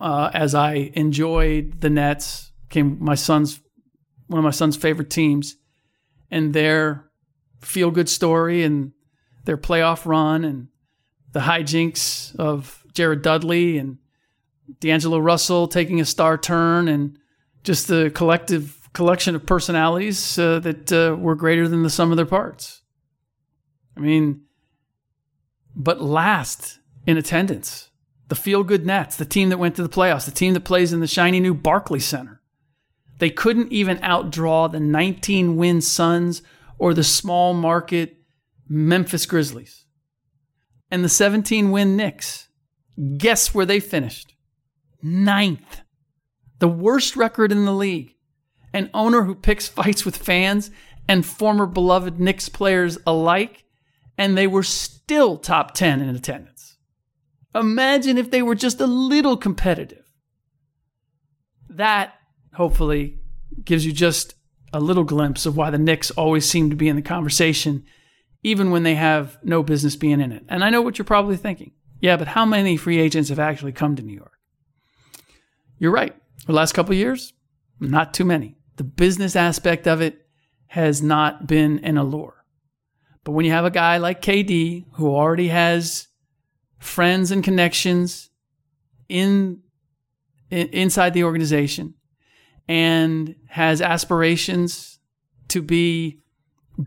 uh, 0.00 0.30
as 0.34 0.54
I 0.54 0.90
enjoyed 0.94 1.80
the 1.80 1.90
Nets. 1.90 2.52
Came 2.68 2.98
my 3.00 3.14
son's 3.14 3.60
one 4.26 4.38
of 4.38 4.44
my 4.44 4.50
son's 4.50 4.76
favorite 4.76 5.08
teams, 5.08 5.56
and 6.30 6.52
their 6.52 7.07
feel 7.60 7.90
good 7.90 8.08
story 8.08 8.62
and 8.62 8.92
their 9.44 9.56
playoff 9.56 10.06
run 10.06 10.44
and 10.44 10.68
the 11.32 11.40
hijinks 11.40 12.34
of 12.36 12.84
Jared 12.92 13.22
Dudley 13.22 13.78
and 13.78 13.98
D'Angelo 14.80 15.18
Russell 15.18 15.68
taking 15.68 16.00
a 16.00 16.04
star 16.04 16.36
turn 16.36 16.88
and 16.88 17.18
just 17.64 17.88
the 17.88 18.10
collective 18.14 18.88
collection 18.92 19.34
of 19.34 19.46
personalities 19.46 20.38
uh, 20.38 20.58
that 20.60 20.92
uh, 20.92 21.16
were 21.16 21.34
greater 21.34 21.68
than 21.68 21.82
the 21.82 21.90
sum 21.90 22.10
of 22.10 22.16
their 22.16 22.26
parts. 22.26 22.82
I 23.96 24.00
mean, 24.00 24.42
but 25.74 26.00
last 26.00 26.78
in 27.06 27.16
attendance, 27.16 27.90
the 28.28 28.34
feel 28.34 28.62
good 28.62 28.84
Nets, 28.86 29.16
the 29.16 29.24
team 29.24 29.48
that 29.48 29.58
went 29.58 29.76
to 29.76 29.82
the 29.82 29.88
playoffs, 29.88 30.24
the 30.24 30.30
team 30.30 30.54
that 30.54 30.64
plays 30.64 30.92
in 30.92 31.00
the 31.00 31.06
shiny 31.06 31.40
new 31.40 31.54
Barclays 31.54 32.04
Center. 32.04 32.40
They 33.18 33.30
couldn't 33.30 33.72
even 33.72 33.98
outdraw 33.98 34.70
the 34.70 34.80
19 34.80 35.56
win 35.56 35.80
Suns 35.80 36.42
or 36.78 36.94
the 36.94 37.04
small 37.04 37.54
market 37.54 38.16
Memphis 38.68 39.26
Grizzlies. 39.26 39.84
And 40.90 41.04
the 41.04 41.08
17 41.08 41.70
win 41.70 41.96
Knicks. 41.96 42.48
Guess 43.16 43.54
where 43.54 43.66
they 43.66 43.80
finished? 43.80 44.34
Ninth. 45.02 45.82
The 46.58 46.68
worst 46.68 47.16
record 47.16 47.52
in 47.52 47.64
the 47.64 47.74
league 47.74 48.14
an 48.72 48.90
owner 48.92 49.22
who 49.22 49.34
picks 49.34 49.68
fights 49.68 50.04
with 50.04 50.16
fans 50.16 50.70
and 51.08 51.24
former 51.24 51.66
beloved 51.66 52.20
Knicks 52.20 52.48
players 52.48 52.98
alike, 53.06 53.64
and 54.16 54.36
they 54.36 54.46
were 54.46 54.62
still 54.62 55.36
top 55.36 55.74
10 55.74 56.00
in 56.00 56.14
attendance. 56.14 56.76
Imagine 57.54 58.18
if 58.18 58.30
they 58.30 58.42
were 58.42 58.54
just 58.54 58.80
a 58.80 58.86
little 58.86 59.36
competitive. 59.36 60.04
That, 61.70 62.14
hopefully, 62.54 63.20
gives 63.64 63.86
you 63.86 63.92
just 63.92 64.34
a 64.72 64.80
little 64.80 65.04
glimpse 65.04 65.46
of 65.46 65.56
why 65.56 65.70
the 65.70 65.78
Knicks 65.78 66.10
always 66.12 66.48
seem 66.48 66.70
to 66.70 66.76
be 66.76 66.88
in 66.88 66.96
the 66.96 67.02
conversation, 67.02 67.84
even 68.42 68.70
when 68.70 68.82
they 68.82 68.94
have 68.94 69.38
no 69.42 69.62
business 69.62 69.96
being 69.96 70.20
in 70.20 70.32
it. 70.32 70.44
And 70.48 70.62
I 70.62 70.70
know 70.70 70.82
what 70.82 70.98
you're 70.98 71.04
probably 71.04 71.36
thinking. 71.36 71.72
Yeah, 72.00 72.16
but 72.16 72.28
how 72.28 72.44
many 72.44 72.76
free 72.76 72.98
agents 72.98 73.28
have 73.28 73.38
actually 73.38 73.72
come 73.72 73.96
to 73.96 74.02
New 74.02 74.14
York? 74.14 74.32
You're 75.78 75.92
right. 75.92 76.14
The 76.46 76.52
last 76.52 76.72
couple 76.72 76.94
years, 76.94 77.32
not 77.80 78.14
too 78.14 78.24
many 78.24 78.58
the 78.78 78.84
business 78.84 79.36
aspect 79.36 79.86
of 79.86 80.00
it 80.00 80.26
has 80.68 81.02
not 81.02 81.46
been 81.46 81.80
an 81.80 81.98
allure. 81.98 82.44
But 83.24 83.32
when 83.32 83.44
you 83.44 83.52
have 83.52 83.64
a 83.64 83.70
guy 83.70 83.98
like 83.98 84.22
KD 84.22 84.86
who 84.94 85.14
already 85.14 85.48
has 85.48 86.08
friends 86.78 87.30
and 87.30 87.44
connections 87.44 88.30
in, 89.08 89.60
in 90.50 90.68
inside 90.68 91.12
the 91.12 91.24
organization 91.24 91.94
and 92.68 93.34
has 93.48 93.80
aspirations 93.80 94.98
to 95.48 95.62
be 95.62 96.20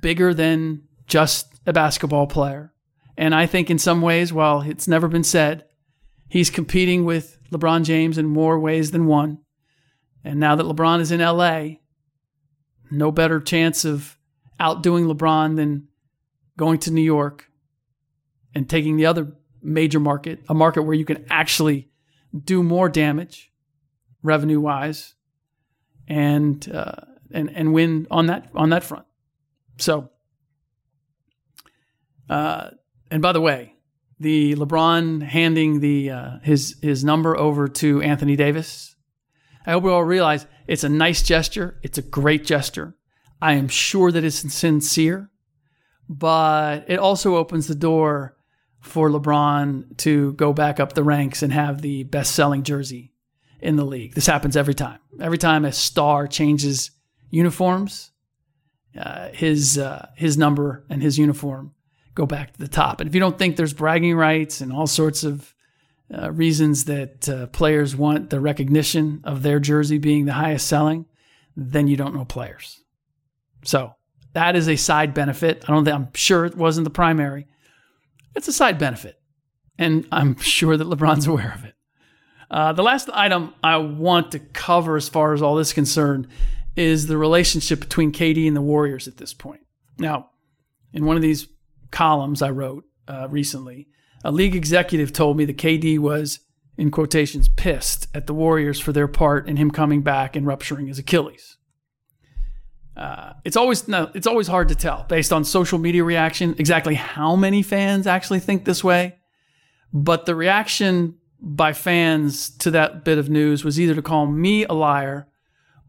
bigger 0.02 0.34
than 0.34 0.84
just 1.08 1.60
a 1.66 1.74
basketball 1.74 2.28
player. 2.28 2.74
And 3.18 3.36
I 3.36 3.46
think 3.46 3.70
in 3.70 3.80
some 3.80 4.02
ways, 4.02 4.32
while 4.32 4.62
it's 4.62 4.88
never 4.88 5.08
been 5.08 5.24
said, 5.24 5.66
he's 6.30 6.50
competing 6.50 7.04
with 7.04 7.38
LeBron 7.52 7.84
James 7.84 8.18
in 8.18 8.28
more 8.28 8.60
ways 8.60 8.92
than 8.92 9.08
one. 9.08 9.40
And 10.24 10.40
now 10.40 10.56
that 10.56 10.66
LeBron 10.66 11.02
is 11.02 11.12
in 11.12 11.20
LA, 11.20 11.78
no 12.92 13.12
better 13.12 13.40
chance 13.40 13.84
of 13.84 14.18
outdoing 14.60 15.06
LeBron 15.06 15.56
than 15.56 15.88
going 16.58 16.80
to 16.80 16.92
New 16.92 17.02
York 17.02 17.48
and 18.54 18.70
taking 18.70 18.98
the 18.98 19.08
other 19.08 19.34
major 19.62 20.00
market, 20.00 20.44
a 20.48 20.54
market 20.54 20.84
where 20.84 20.96
you 20.96 21.06
can 21.06 21.26
actually 21.30 21.90
do 22.46 22.62
more 22.64 22.88
damage 22.88 23.52
revenue 24.24 24.60
wise 24.60 25.16
and 26.08 26.70
uh, 26.72 26.96
and 27.32 27.50
and 27.56 27.74
win 27.74 28.08
on 28.12 28.28
that 28.28 28.50
on 28.56 28.70
that 28.70 28.84
front. 28.84 29.06
So 29.78 30.10
uh, 32.30 32.70
and 33.12 33.22
by 33.22 33.34
the 33.34 33.42
way, 33.42 33.74
the 34.20 34.56
LeBron 34.56 35.22
handing 35.22 35.82
the 35.82 36.12
uh, 36.12 36.40
his 36.44 36.78
his 36.82 37.04
number 37.04 37.38
over 37.38 37.68
to 37.68 38.02
Anthony 38.02 38.36
Davis. 38.36 38.96
I 39.66 39.72
hope 39.72 39.84
we 39.84 39.92
all 39.92 40.04
realize 40.04 40.48
it's 40.66 40.84
a 40.84 40.90
nice 40.90 41.22
gesture. 41.22 41.80
It's 41.84 41.98
a 41.98 42.02
great 42.02 42.46
gesture. 42.46 42.96
I 43.42 43.54
am 43.54 43.68
sure 43.68 44.12
that 44.12 44.24
it's 44.24 44.54
sincere, 44.54 45.30
but 46.08 46.86
it 46.88 47.00
also 47.00 47.36
opens 47.36 47.68
the 47.68 47.76
door 47.76 48.38
for 48.80 49.10
LeBron 49.10 49.98
to 49.98 50.34
go 50.34 50.54
back 50.54 50.80
up 50.80 50.94
the 50.94 51.04
ranks 51.04 51.44
and 51.44 51.52
have 51.52 51.82
the 51.82 52.04
best 52.04 52.34
selling 52.34 52.64
jersey 52.64 53.14
in 53.62 53.76
the 53.76 53.86
league. 53.86 54.14
This 54.14 54.28
happens 54.28 54.58
every 54.58 54.74
time. 54.74 55.00
Every 55.20 55.38
time 55.38 55.66
a 55.66 55.72
star 55.72 56.28
changes 56.28 56.92
uniforms, 57.30 58.12
uh, 58.98 59.30
his 59.30 59.78
uh, 59.78 60.08
his 60.16 60.38
number 60.38 60.86
and 60.90 61.02
his 61.02 61.18
uniform 61.18 61.74
go 62.14 62.26
back 62.26 62.54
to 62.54 62.60
the 62.60 62.68
top. 62.68 63.00
And 63.00 63.08
if 63.08 63.14
you 63.14 63.22
don't 63.22 63.38
think 63.38 63.56
there's 63.56 63.74
bragging 63.74 64.16
rights 64.16 64.62
and 64.62 64.74
all 64.74 64.88
sorts 64.88 65.24
of 65.24 65.54
uh, 66.14 66.32
reasons 66.32 66.86
that 66.86 67.30
uh, 67.30 67.48
players 67.48 67.96
want 67.96 68.30
the 68.30 68.40
recognition 68.40 69.22
of 69.24 69.44
their 69.44 69.60
jersey 69.60 69.98
being 69.98 70.26
the 70.26 70.34
highest 70.34 70.68
selling, 70.68 71.06
then 71.56 71.88
you 71.88 71.96
don't 71.96 72.14
know 72.14 72.26
players. 72.26 72.82
So 73.64 73.96
that 74.34 74.56
is 74.56 74.68
a 74.68 74.76
side 74.76 75.14
benefit. 75.14 75.64
I 75.68 75.72
don't 75.72 75.86
think 75.86 75.96
I'm 75.96 76.14
sure 76.14 76.46
it 76.46 76.58
wasn't 76.58 76.84
the 76.86 76.92
primary. 76.92 77.48
It's 78.36 78.48
a 78.48 78.54
side 78.54 78.78
benefit, 78.78 79.20
and 79.78 80.08
I'm 80.12 80.38
sure 80.38 80.76
that 80.76 80.88
LeBron's 80.88 81.28
aware 81.28 81.54
of 81.54 81.64
it. 81.64 81.76
Uh, 82.52 82.74
the 82.74 82.84
last 82.84 83.10
item 83.14 83.54
I 83.64 83.78
want 83.78 84.34
to 84.34 84.40
cover, 84.40 84.98
as 84.98 85.08
far 85.08 85.34
as 85.34 85.42
all 85.42 85.56
this 85.56 85.70
is 85.70 85.74
concerned, 85.74 86.28
is 86.76 87.08
the 87.08 87.18
relationship 87.18 87.80
between 87.80 88.12
KD 88.12 88.46
and 88.46 88.56
the 88.56 88.62
Warriors 88.62 89.08
at 89.08 89.18
this 89.18 89.34
point. 89.34 89.62
Now, 89.98 90.30
in 90.94 91.06
one 91.06 91.16
of 91.16 91.22
these 91.22 91.48
columns 91.92 92.42
I 92.42 92.50
wrote 92.50 92.84
uh, 93.08 93.28
recently, 93.30 93.88
a 94.24 94.32
league 94.32 94.56
executive 94.56 95.14
told 95.14 95.38
me 95.38 95.46
that 95.46 95.58
KD 95.58 95.98
was, 95.98 96.40
in 96.78 96.92
quotations, 96.92 97.48
pissed 97.48 98.08
at 98.14 98.28
the 98.28 98.34
Warriors 98.34 98.82
for 98.82 98.92
their 98.92 99.08
part 99.08 99.48
in 99.48 99.56
him 99.56 99.72
coming 99.72 100.02
back 100.02 100.36
and 100.36 100.46
rupturing 100.46 100.88
his 100.88 101.00
Achilles. 101.00 101.58
Uh, 102.98 103.34
it's 103.46 103.56
always 103.56 103.88
no, 103.88 104.12
it's 104.14 104.28
always 104.28 104.48
hard 104.48 104.68
to 104.68 104.76
tell 104.76 105.06
based 105.08 105.32
on 105.32 105.46
social 105.46 105.80
media 105.80 106.04
reaction 106.04 106.54
exactly 106.60 106.96
how 106.96 107.38
many 107.38 107.64
fans 107.64 108.06
actually 108.06 108.42
think 108.42 108.66
this 108.66 108.84
way. 108.84 109.16
But 109.94 110.26
the 110.26 110.36
reaction 110.36 111.16
by 111.42 111.74
fans 111.74 112.50
to 112.50 112.70
that 112.72 113.04
bit 113.04 113.18
of 113.18 113.30
news 113.30 113.64
was 113.64 113.80
either 113.80 113.96
to 113.96 114.02
call 114.02 114.28
me 114.28 114.64
a 114.66 114.74
liar 114.74 115.28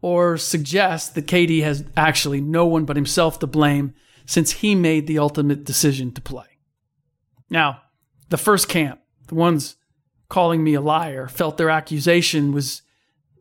or 0.01 0.35
suggest 0.35 1.15
that 1.15 1.27
KD 1.27 1.61
has 1.63 1.85
actually 1.95 2.41
no 2.41 2.65
one 2.65 2.85
but 2.85 2.95
himself 2.95 3.39
to 3.39 3.47
blame 3.47 3.93
since 4.25 4.51
he 4.51 4.73
made 4.73 5.05
the 5.05 5.19
ultimate 5.19 5.63
decision 5.63 6.11
to 6.11 6.21
play. 6.21 6.57
Now, 7.49 7.81
the 8.29 8.37
first 8.37 8.67
camp, 8.67 8.99
the 9.27 9.35
ones 9.35 9.75
calling 10.27 10.63
me 10.63 10.73
a 10.73 10.81
liar, 10.81 11.27
felt 11.27 11.57
their 11.57 11.69
accusation 11.69 12.51
was 12.51 12.81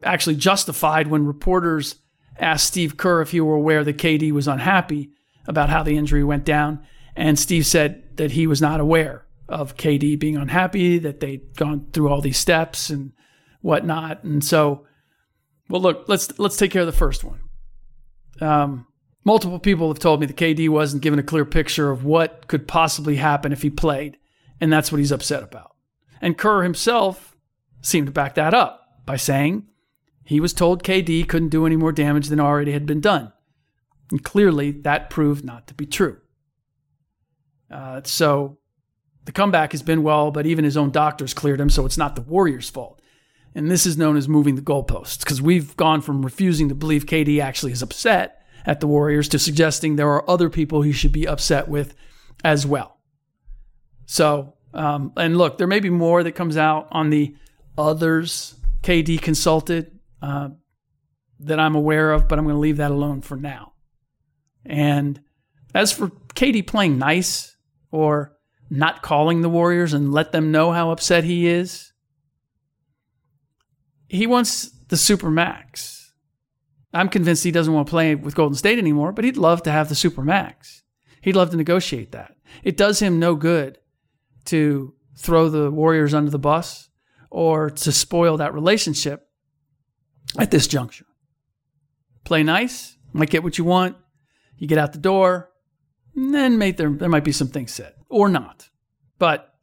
actually 0.02 0.36
justified 0.36 1.06
when 1.06 1.26
reporters 1.26 1.96
asked 2.38 2.66
Steve 2.66 2.96
Kerr 2.96 3.22
if 3.22 3.30
he 3.30 3.40
were 3.40 3.54
aware 3.54 3.84
that 3.84 3.98
KD 3.98 4.32
was 4.32 4.48
unhappy 4.48 5.10
about 5.46 5.70
how 5.70 5.82
the 5.82 5.96
injury 5.96 6.22
went 6.22 6.44
down. 6.44 6.84
And 7.16 7.38
Steve 7.38 7.66
said 7.66 8.16
that 8.16 8.32
he 8.32 8.46
was 8.46 8.60
not 8.60 8.80
aware 8.80 9.26
of 9.52 9.76
KD 9.76 10.18
being 10.18 10.36
unhappy 10.36 10.98
that 10.98 11.20
they'd 11.20 11.54
gone 11.56 11.86
through 11.92 12.08
all 12.08 12.20
these 12.20 12.38
steps 12.38 12.90
and 12.90 13.12
whatnot. 13.60 14.24
And 14.24 14.42
so, 14.42 14.86
well, 15.68 15.82
look, 15.82 16.08
let's 16.08 16.38
let's 16.38 16.56
take 16.56 16.70
care 16.70 16.82
of 16.82 16.86
the 16.86 16.92
first 16.92 17.22
one. 17.22 17.40
Um, 18.40 18.86
multiple 19.24 19.58
people 19.58 19.88
have 19.88 19.98
told 19.98 20.20
me 20.20 20.26
that 20.26 20.36
KD 20.36 20.68
wasn't 20.68 21.02
given 21.02 21.18
a 21.18 21.22
clear 21.22 21.44
picture 21.44 21.90
of 21.90 22.04
what 22.04 22.48
could 22.48 22.66
possibly 22.66 23.16
happen 23.16 23.52
if 23.52 23.62
he 23.62 23.70
played, 23.70 24.16
and 24.60 24.72
that's 24.72 24.90
what 24.90 24.98
he's 24.98 25.12
upset 25.12 25.42
about. 25.42 25.76
And 26.20 26.38
Kerr 26.38 26.62
himself 26.62 27.36
seemed 27.82 28.06
to 28.06 28.12
back 28.12 28.34
that 28.34 28.54
up 28.54 28.86
by 29.04 29.16
saying 29.16 29.66
he 30.24 30.40
was 30.40 30.52
told 30.52 30.82
KD 30.82 31.28
couldn't 31.28 31.48
do 31.50 31.66
any 31.66 31.76
more 31.76 31.92
damage 31.92 32.28
than 32.28 32.40
already 32.40 32.72
had 32.72 32.86
been 32.86 33.00
done. 33.00 33.32
And 34.10 34.22
clearly, 34.22 34.70
that 34.70 35.10
proved 35.10 35.44
not 35.44 35.66
to 35.66 35.74
be 35.74 35.86
true. 35.86 36.18
Uh, 37.70 38.02
so 38.04 38.58
the 39.24 39.32
comeback 39.32 39.72
has 39.72 39.82
been 39.82 40.02
well, 40.02 40.30
but 40.30 40.46
even 40.46 40.64
his 40.64 40.76
own 40.76 40.90
doctors 40.90 41.34
cleared 41.34 41.60
him, 41.60 41.70
so 41.70 41.86
it's 41.86 41.98
not 41.98 42.16
the 42.16 42.22
Warriors' 42.22 42.68
fault. 42.68 43.00
And 43.54 43.70
this 43.70 43.86
is 43.86 43.98
known 43.98 44.16
as 44.16 44.28
moving 44.28 44.56
the 44.56 44.62
goalposts 44.62 45.20
because 45.20 45.42
we've 45.42 45.76
gone 45.76 46.00
from 46.00 46.24
refusing 46.24 46.68
to 46.70 46.74
believe 46.74 47.06
KD 47.06 47.40
actually 47.40 47.72
is 47.72 47.82
upset 47.82 48.42
at 48.64 48.80
the 48.80 48.86
Warriors 48.86 49.28
to 49.28 49.38
suggesting 49.38 49.96
there 49.96 50.08
are 50.08 50.28
other 50.28 50.48
people 50.48 50.82
he 50.82 50.92
should 50.92 51.12
be 51.12 51.28
upset 51.28 51.68
with 51.68 51.94
as 52.44 52.66
well. 52.66 52.98
So, 54.06 54.54
um, 54.72 55.12
and 55.16 55.36
look, 55.36 55.58
there 55.58 55.66
may 55.66 55.80
be 55.80 55.90
more 55.90 56.22
that 56.22 56.32
comes 56.32 56.56
out 56.56 56.88
on 56.90 57.10
the 57.10 57.36
others 57.76 58.54
KD 58.82 59.20
consulted 59.20 59.98
uh, 60.20 60.50
that 61.40 61.60
I'm 61.60 61.74
aware 61.74 62.12
of, 62.12 62.28
but 62.28 62.38
I'm 62.38 62.44
going 62.44 62.56
to 62.56 62.60
leave 62.60 62.78
that 62.78 62.90
alone 62.90 63.20
for 63.20 63.36
now. 63.36 63.72
And 64.64 65.20
as 65.74 65.92
for 65.92 66.08
KD 66.34 66.66
playing 66.66 66.98
nice 66.98 67.56
or 67.90 68.36
not 68.72 69.02
calling 69.02 69.42
the 69.42 69.50
Warriors 69.50 69.92
and 69.92 70.14
let 70.14 70.32
them 70.32 70.50
know 70.50 70.72
how 70.72 70.90
upset 70.90 71.24
he 71.24 71.46
is, 71.46 71.92
he 74.08 74.26
wants 74.26 74.70
the 74.88 74.96
super 74.96 75.30
max. 75.30 76.14
I'm 76.94 77.10
convinced 77.10 77.44
he 77.44 77.50
doesn't 77.50 77.72
want 77.72 77.86
to 77.86 77.90
play 77.90 78.14
with 78.14 78.34
Golden 78.34 78.56
State 78.56 78.78
anymore, 78.78 79.12
but 79.12 79.26
he'd 79.26 79.36
love 79.36 79.62
to 79.64 79.70
have 79.70 79.90
the 79.90 79.94
super 79.94 80.22
max. 80.22 80.82
He'd 81.20 81.36
love 81.36 81.50
to 81.50 81.56
negotiate 81.58 82.12
that. 82.12 82.34
It 82.64 82.78
does 82.78 82.98
him 82.98 83.18
no 83.18 83.34
good 83.34 83.78
to 84.46 84.94
throw 85.18 85.50
the 85.50 85.70
Warriors 85.70 86.14
under 86.14 86.30
the 86.30 86.38
bus 86.38 86.88
or 87.30 87.68
to 87.68 87.92
spoil 87.92 88.38
that 88.38 88.54
relationship 88.54 89.28
at 90.38 90.50
this 90.50 90.66
juncture. 90.66 91.06
Play 92.24 92.42
nice, 92.42 92.96
might 93.12 93.30
get 93.30 93.42
what 93.42 93.58
you 93.58 93.64
want, 93.64 93.96
you 94.56 94.66
get 94.66 94.78
out 94.78 94.92
the 94.92 94.98
door, 94.98 95.50
and 96.16 96.34
then 96.34 96.56
may, 96.56 96.72
there, 96.72 96.90
there 96.90 97.08
might 97.10 97.24
be 97.24 97.32
some 97.32 97.48
things 97.48 97.72
said 97.72 97.92
or 98.12 98.28
not. 98.28 98.68
But 99.18 99.54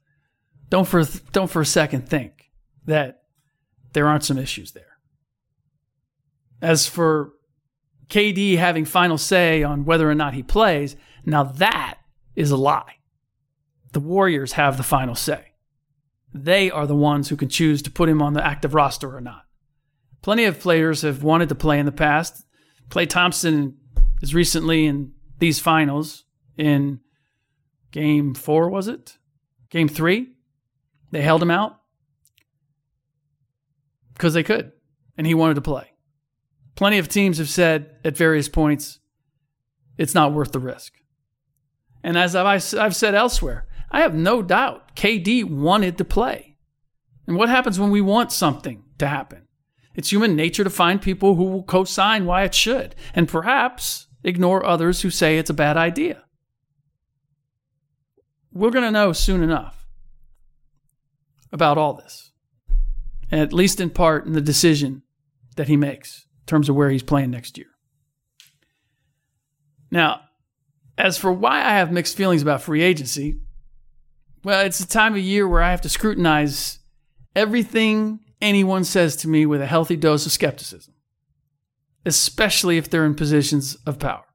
don't 0.70 0.88
for, 0.88 1.04
don't 1.32 1.50
for 1.50 1.62
a 1.62 1.66
second 1.66 2.10
think 2.10 2.52
that 2.86 3.24
there 3.94 4.08
aren't 4.08 4.26
some 4.26 4.38
issues 4.38 4.72
there. 4.72 4.98
As 6.62 6.88
for 6.88 7.34
KD 8.10 8.58
having 8.58 8.86
final 8.86 9.18
say 9.18 9.64
on 9.64 9.86
whether 9.86 10.10
or 10.10 10.16
not 10.16 10.34
he 10.34 10.44
plays, 10.44 10.96
now 11.26 11.44
that 11.44 12.00
is 12.36 12.52
a 12.52 12.58
lie. 12.58 12.96
The 13.94 14.00
Warriors 14.00 14.54
have 14.54 14.78
the 14.78 14.84
final 14.84 15.16
say. 15.16 15.54
They 16.34 16.70
are 16.70 16.86
the 16.86 16.96
ones 16.96 17.30
who 17.30 17.36
can 17.36 17.50
choose 17.50 17.82
to 17.84 17.92
put 17.92 18.10
him 18.10 18.22
on 18.22 18.34
the 18.34 18.46
active 18.46 18.74
roster 18.74 19.16
or 19.16 19.22
not. 19.22 19.46
Plenty 20.22 20.46
of 20.46 20.60
players 20.60 21.02
have 21.02 21.24
wanted 21.24 21.50
to 21.50 21.56
play 21.56 21.80
in 21.80 21.86
the 21.86 21.92
past. 21.92 22.46
Klay 22.90 23.08
Thompson 23.08 23.78
is 24.22 24.36
recently 24.36 24.86
in 24.86 25.14
these 25.40 25.60
finals 25.60 26.26
in 26.58 27.00
game 27.92 28.34
four, 28.34 28.70
was 28.70 28.88
it? 28.88 29.18
Game 29.70 29.88
three? 29.88 30.34
They 31.12 31.22
held 31.22 31.42
him 31.42 31.52
out 31.52 31.80
because 34.14 34.34
they 34.34 34.44
could, 34.44 34.72
and 35.18 35.26
he 35.26 35.34
wanted 35.34 35.56
to 35.56 35.62
play. 35.62 35.94
Plenty 36.76 36.98
of 36.98 37.08
teams 37.08 37.38
have 37.38 37.50
said 37.50 37.96
at 38.04 38.18
various 38.18 38.50
points, 38.50 39.00
it's 39.98 40.16
not 40.16 40.34
worth 40.34 40.52
the 40.52 40.60
risk. 40.60 40.94
And 42.04 42.18
as 42.18 42.36
I've 42.36 42.96
said 42.96 43.16
elsewhere, 43.16 43.68
I 43.92 44.02
have 44.02 44.14
no 44.14 44.42
doubt 44.42 44.96
KD 44.96 45.44
wanted 45.44 45.98
to 45.98 46.06
play. 46.06 46.58
And 47.28 47.38
what 47.38 47.50
happens 47.50 47.80
when 47.80 47.92
we 47.92 48.02
want 48.02 48.32
something 48.32 48.84
to 48.98 49.08
happen? 49.08 49.48
It's 49.96 50.12
human 50.12 50.36
nature 50.36 50.64
to 50.64 50.70
find 50.70 51.02
people 51.02 51.36
who 51.36 51.46
will 51.46 51.64
co 51.64 51.84
sign 51.84 52.26
why 52.26 52.44
it 52.44 52.54
should, 52.54 52.96
and 53.14 53.28
perhaps 53.28 54.08
ignore 54.24 54.66
others 54.66 55.02
who 55.02 55.10
say 55.10 55.38
it's 55.38 55.50
a 55.50 55.54
bad 55.54 55.76
idea. 55.76 56.24
We're 58.60 58.72
going 58.72 58.84
to 58.84 58.92
know 58.92 59.14
soon 59.14 59.42
enough 59.42 59.88
about 61.50 61.78
all 61.78 61.94
this, 61.94 62.34
at 63.32 63.54
least 63.54 63.80
in 63.80 63.90
part 63.90 64.26
in 64.26 64.34
the 64.34 64.42
decision 64.42 65.04
that 65.56 65.70
he 65.70 65.78
makes 65.78 66.26
in 66.42 66.46
terms 66.46 66.68
of 66.68 66.76
where 66.76 66.90
he's 66.90 67.02
playing 67.02 67.32
next 67.32 67.58
year. 67.58 67.68
Now, 69.90 70.24
as 70.98 71.18
for 71.18 71.32
why 71.32 71.60
I 71.60 71.78
have 71.78 71.94
mixed 71.94 72.18
feelings 72.18 72.42
about 72.42 72.62
free 72.62 72.82
agency, 72.82 73.40
well, 74.44 74.66
it's 74.66 74.82
a 74.82 74.88
time 74.88 75.14
of 75.14 75.22
year 75.22 75.48
where 75.48 75.64
I 75.64 75.72
have 75.72 75.82
to 75.82 75.90
scrutinize 75.90 76.80
everything 77.38 78.20
anyone 78.42 78.84
says 78.84 79.16
to 79.18 79.30
me 79.30 79.46
with 79.46 79.62
a 79.62 79.68
healthy 79.68 79.96
dose 79.96 80.26
of 80.26 80.34
skepticism, 80.34 80.96
especially 82.06 82.78
if 82.78 82.90
they're 82.90 83.06
in 83.06 83.16
positions 83.16 83.78
of 83.86 84.00
power. 84.00 84.26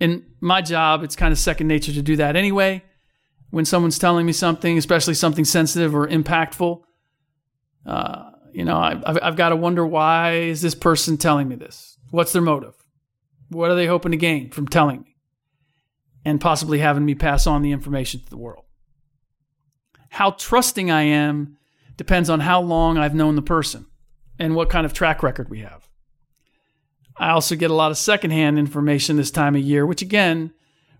In 0.00 0.24
my 0.40 0.60
job, 0.60 1.02
it's 1.02 1.16
kind 1.16 1.32
of 1.32 1.38
second 1.38 1.68
nature 1.68 1.92
to 1.92 2.02
do 2.02 2.16
that 2.16 2.36
anyway. 2.36 2.82
When 3.50 3.64
someone's 3.64 3.98
telling 3.98 4.26
me 4.26 4.32
something, 4.32 4.76
especially 4.76 5.14
something 5.14 5.44
sensitive 5.44 5.94
or 5.94 6.06
impactful, 6.06 6.82
uh, 7.86 8.30
you 8.52 8.64
know, 8.64 8.78
I've, 8.78 9.18
I've 9.22 9.36
got 9.36 9.50
to 9.50 9.56
wonder 9.56 9.86
why 9.86 10.32
is 10.32 10.60
this 10.60 10.74
person 10.74 11.16
telling 11.16 11.48
me 11.48 11.56
this? 11.56 11.98
What's 12.10 12.32
their 12.32 12.42
motive? 12.42 12.74
What 13.48 13.70
are 13.70 13.74
they 13.74 13.86
hoping 13.86 14.12
to 14.12 14.16
gain 14.16 14.50
from 14.50 14.66
telling 14.66 15.02
me? 15.02 15.16
And 16.24 16.40
possibly 16.40 16.80
having 16.80 17.04
me 17.04 17.14
pass 17.14 17.46
on 17.46 17.62
the 17.62 17.72
information 17.72 18.20
to 18.20 18.30
the 18.30 18.36
world. 18.36 18.64
How 20.10 20.32
trusting 20.32 20.90
I 20.90 21.02
am 21.02 21.56
depends 21.96 22.28
on 22.28 22.40
how 22.40 22.60
long 22.60 22.98
I've 22.98 23.14
known 23.14 23.36
the 23.36 23.42
person 23.42 23.86
and 24.38 24.54
what 24.54 24.70
kind 24.70 24.84
of 24.84 24.92
track 24.92 25.22
record 25.22 25.48
we 25.48 25.60
have. 25.60 25.88
I 27.18 27.30
also 27.30 27.56
get 27.56 27.70
a 27.70 27.74
lot 27.74 27.90
of 27.90 27.98
secondhand 27.98 28.58
information 28.58 29.16
this 29.16 29.30
time 29.30 29.54
of 29.56 29.62
year, 29.62 29.86
which 29.86 30.02
again 30.02 30.52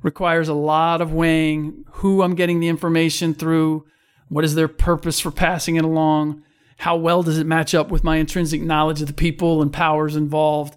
requires 0.02 0.48
a 0.48 0.54
lot 0.54 1.00
of 1.00 1.12
weighing 1.12 1.84
who 1.92 2.22
I'm 2.22 2.34
getting 2.34 2.60
the 2.60 2.68
information 2.68 3.34
through, 3.34 3.86
what 4.28 4.44
is 4.44 4.54
their 4.54 4.68
purpose 4.68 5.20
for 5.20 5.30
passing 5.30 5.76
it 5.76 5.84
along, 5.84 6.42
how 6.78 6.96
well 6.96 7.22
does 7.22 7.38
it 7.38 7.46
match 7.46 7.74
up 7.74 7.90
with 7.90 8.04
my 8.04 8.16
intrinsic 8.16 8.62
knowledge 8.62 9.00
of 9.00 9.08
the 9.08 9.14
people 9.14 9.62
and 9.62 9.72
powers 9.72 10.16
involved, 10.16 10.76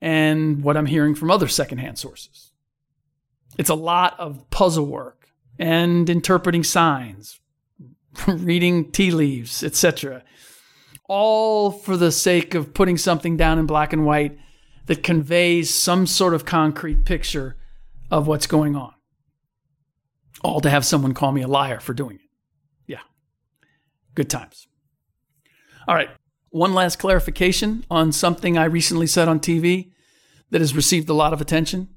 and 0.00 0.62
what 0.62 0.76
I'm 0.76 0.86
hearing 0.86 1.14
from 1.14 1.30
other 1.30 1.48
secondhand 1.48 1.98
sources. 1.98 2.52
It's 3.58 3.70
a 3.70 3.74
lot 3.74 4.18
of 4.18 4.48
puzzle 4.50 4.86
work 4.86 5.28
and 5.58 6.08
interpreting 6.08 6.64
signs, 6.64 7.40
reading 8.26 8.90
tea 8.90 9.10
leaves, 9.10 9.62
etc. 9.62 10.24
All 11.08 11.70
for 11.70 11.96
the 11.96 12.10
sake 12.10 12.54
of 12.54 12.74
putting 12.74 12.96
something 12.96 13.36
down 13.36 13.58
in 13.58 13.66
black 13.66 13.92
and 13.92 14.04
white 14.04 14.38
that 14.86 15.02
conveys 15.02 15.72
some 15.74 16.06
sort 16.06 16.34
of 16.34 16.44
concrete 16.44 17.04
picture 17.04 17.56
of 18.10 18.26
what's 18.26 18.46
going 18.46 18.76
on. 18.76 18.92
All 20.42 20.60
to 20.60 20.70
have 20.70 20.84
someone 20.84 21.14
call 21.14 21.32
me 21.32 21.42
a 21.42 21.48
liar 21.48 21.80
for 21.80 21.94
doing 21.94 22.16
it. 22.16 22.28
Yeah. 22.86 23.00
Good 24.14 24.28
times. 24.28 24.66
All 25.86 25.94
right. 25.94 26.10
One 26.50 26.74
last 26.74 26.98
clarification 26.98 27.86
on 27.90 28.12
something 28.12 28.58
I 28.58 28.64
recently 28.64 29.06
said 29.06 29.28
on 29.28 29.40
TV 29.40 29.92
that 30.50 30.60
has 30.60 30.76
received 30.76 31.08
a 31.08 31.14
lot 31.14 31.32
of 31.32 31.40
attention. 31.40 31.88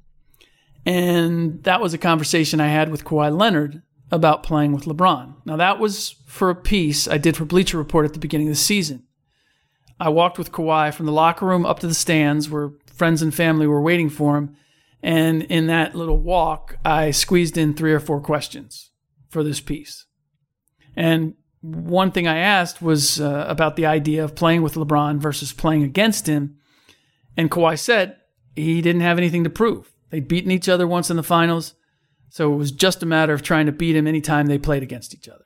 And 0.85 1.63
that 1.63 1.81
was 1.81 1.93
a 1.93 1.97
conversation 1.97 2.61
I 2.61 2.67
had 2.67 2.89
with 2.89 3.03
Kawhi 3.03 3.35
Leonard 3.35 3.81
about 4.11 4.43
playing 4.43 4.71
with 4.71 4.85
LeBron. 4.85 5.35
Now, 5.45 5.57
that 5.57 5.79
was 5.79 6.15
for 6.27 6.49
a 6.49 6.55
piece 6.55 7.07
I 7.07 7.17
did 7.17 7.35
for 7.35 7.43
Bleacher 7.43 7.77
Report 7.77 8.05
at 8.05 8.13
the 8.13 8.19
beginning 8.19 8.47
of 8.47 8.53
the 8.53 8.59
season. 8.59 9.04
I 9.99 10.09
walked 10.09 10.37
with 10.37 10.51
Kawhi 10.51 10.93
from 10.93 11.05
the 11.05 11.11
locker 11.11 11.45
room 11.45 11.65
up 11.65 11.79
to 11.79 11.87
the 11.87 11.93
stands 11.93 12.49
where 12.49 12.71
friends 12.87 13.21
and 13.21 13.33
family 13.33 13.67
were 13.67 13.81
waiting 13.81 14.09
for 14.09 14.37
him. 14.37 14.55
And 15.01 15.43
in 15.43 15.67
that 15.67 15.95
little 15.95 16.17
walk, 16.17 16.77
I 16.83 17.11
squeezed 17.11 17.57
in 17.57 17.73
three 17.73 17.93
or 17.93 17.99
four 17.99 18.19
questions 18.19 18.91
for 19.29 19.43
this 19.43 19.59
piece. 19.59 20.05
And 20.95 21.35
one 21.61 22.11
thing 22.11 22.27
I 22.27 22.37
asked 22.37 22.81
was 22.81 23.19
uh, 23.19 23.45
about 23.47 23.75
the 23.75 23.85
idea 23.85 24.23
of 24.23 24.35
playing 24.35 24.61
with 24.61 24.75
LeBron 24.75 25.19
versus 25.19 25.53
playing 25.53 25.83
against 25.83 26.27
him. 26.27 26.57
And 27.37 27.51
Kawhi 27.51 27.77
said 27.77 28.17
he 28.55 28.81
didn't 28.81 29.01
have 29.01 29.17
anything 29.17 29.43
to 29.43 29.49
prove. 29.49 29.91
They'd 30.09 30.27
beaten 30.27 30.51
each 30.51 30.69
other 30.69 30.87
once 30.87 31.09
in 31.09 31.17
the 31.17 31.23
finals. 31.23 31.75
So 32.29 32.53
it 32.53 32.57
was 32.57 32.71
just 32.71 33.03
a 33.03 33.05
matter 33.05 33.33
of 33.33 33.41
trying 33.41 33.65
to 33.65 33.71
beat 33.71 33.95
him 33.95 34.07
anytime 34.07 34.47
they 34.47 34.57
played 34.57 34.83
against 34.83 35.13
each 35.13 35.29
other. 35.29 35.45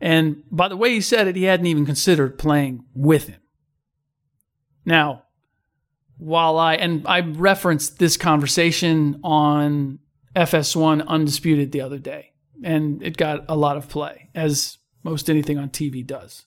And 0.00 0.42
by 0.50 0.68
the 0.68 0.76
way 0.76 0.90
he 0.90 1.00
said 1.00 1.26
it, 1.26 1.36
he 1.36 1.44
hadn't 1.44 1.66
even 1.66 1.84
considered 1.86 2.38
playing 2.38 2.84
with 2.94 3.26
him. 3.26 3.40
Now, 4.88 5.24
while 6.16 6.58
I, 6.58 6.76
and 6.76 7.06
I 7.06 7.20
referenced 7.20 7.98
this 7.98 8.16
conversation 8.16 9.20
on 9.22 9.98
FS1 10.34 11.06
Undisputed 11.06 11.72
the 11.72 11.82
other 11.82 11.98
day, 11.98 12.32
and 12.64 13.02
it 13.02 13.18
got 13.18 13.44
a 13.50 13.54
lot 13.54 13.76
of 13.76 13.90
play, 13.90 14.30
as 14.34 14.78
most 15.04 15.28
anything 15.28 15.58
on 15.58 15.68
TV 15.68 16.04
does. 16.04 16.46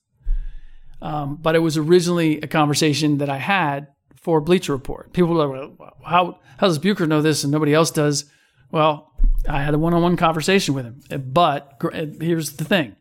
Um, 1.03 1.37
but 1.39 1.53
it 1.53 1.59
was 1.59 1.77
originally 1.77 2.41
a 2.41 2.47
conversation 2.47 3.19
that 3.19 3.29
I 3.29 3.37
had 3.37 3.89
for 4.15 4.41
Bleacher 4.41 4.73
Report. 4.73 5.13
People 5.13 5.35
were 5.35 5.45
like, 5.45 5.77
well, 5.77 5.97
how, 6.03 6.39
how 6.57 6.65
does 6.67 6.79
Bucher 6.79 7.05
know 7.05 7.21
this 7.21 7.43
and 7.43 7.51
nobody 7.51 7.75
else 7.75 7.91
does? 7.91 8.25
Well, 8.71 9.11
I 9.47 9.61
had 9.61 9.75
a 9.75 9.77
one 9.77 9.93
on 9.93 10.01
one 10.01 10.17
conversation 10.17 10.73
with 10.73 10.85
him. 10.85 11.21
But 11.31 11.79
here's 12.19 12.53
the 12.53 12.65
thing 12.65 12.95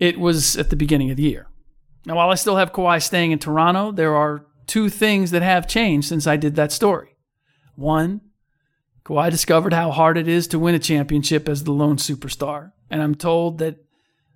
it 0.00 0.18
was 0.18 0.56
at 0.56 0.70
the 0.70 0.76
beginning 0.76 1.12
of 1.12 1.16
the 1.16 1.22
year. 1.22 1.46
Now, 2.06 2.16
while 2.16 2.30
I 2.30 2.34
still 2.34 2.56
have 2.56 2.72
Kawhi 2.72 3.02
staying 3.02 3.32
in 3.32 3.38
Toronto, 3.38 3.90
there 3.90 4.14
are 4.14 4.46
two 4.66 4.88
things 4.88 5.30
that 5.30 5.42
have 5.42 5.68
changed 5.68 6.08
since 6.08 6.26
I 6.26 6.36
did 6.36 6.54
that 6.56 6.72
story. 6.72 7.16
One, 7.76 8.20
Kawhi 9.04 9.30
discovered 9.30 9.72
how 9.72 9.90
hard 9.90 10.16
it 10.16 10.28
is 10.28 10.46
to 10.48 10.58
win 10.58 10.74
a 10.74 10.78
championship 10.78 11.48
as 11.48 11.64
the 11.64 11.72
lone 11.72 11.96
superstar. 11.96 12.72
And 12.90 13.02
I'm 13.02 13.14
told 13.14 13.58
that 13.58 13.76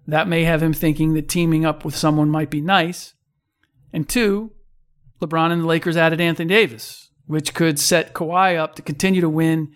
that 0.06 0.28
may 0.28 0.44
have 0.44 0.62
him 0.62 0.72
thinking 0.72 1.14
that 1.14 1.28
teaming 1.28 1.64
up 1.64 1.84
with 1.84 1.96
someone 1.96 2.30
might 2.30 2.50
be 2.50 2.60
nice. 2.60 3.14
And 3.92 4.08
two, 4.08 4.52
LeBron 5.20 5.52
and 5.52 5.62
the 5.62 5.66
Lakers 5.66 5.96
added 5.96 6.20
Anthony 6.20 6.48
Davis, 6.48 7.10
which 7.26 7.54
could 7.54 7.78
set 7.78 8.14
Kawhi 8.14 8.56
up 8.56 8.74
to 8.76 8.82
continue 8.82 9.20
to 9.20 9.28
win 9.28 9.72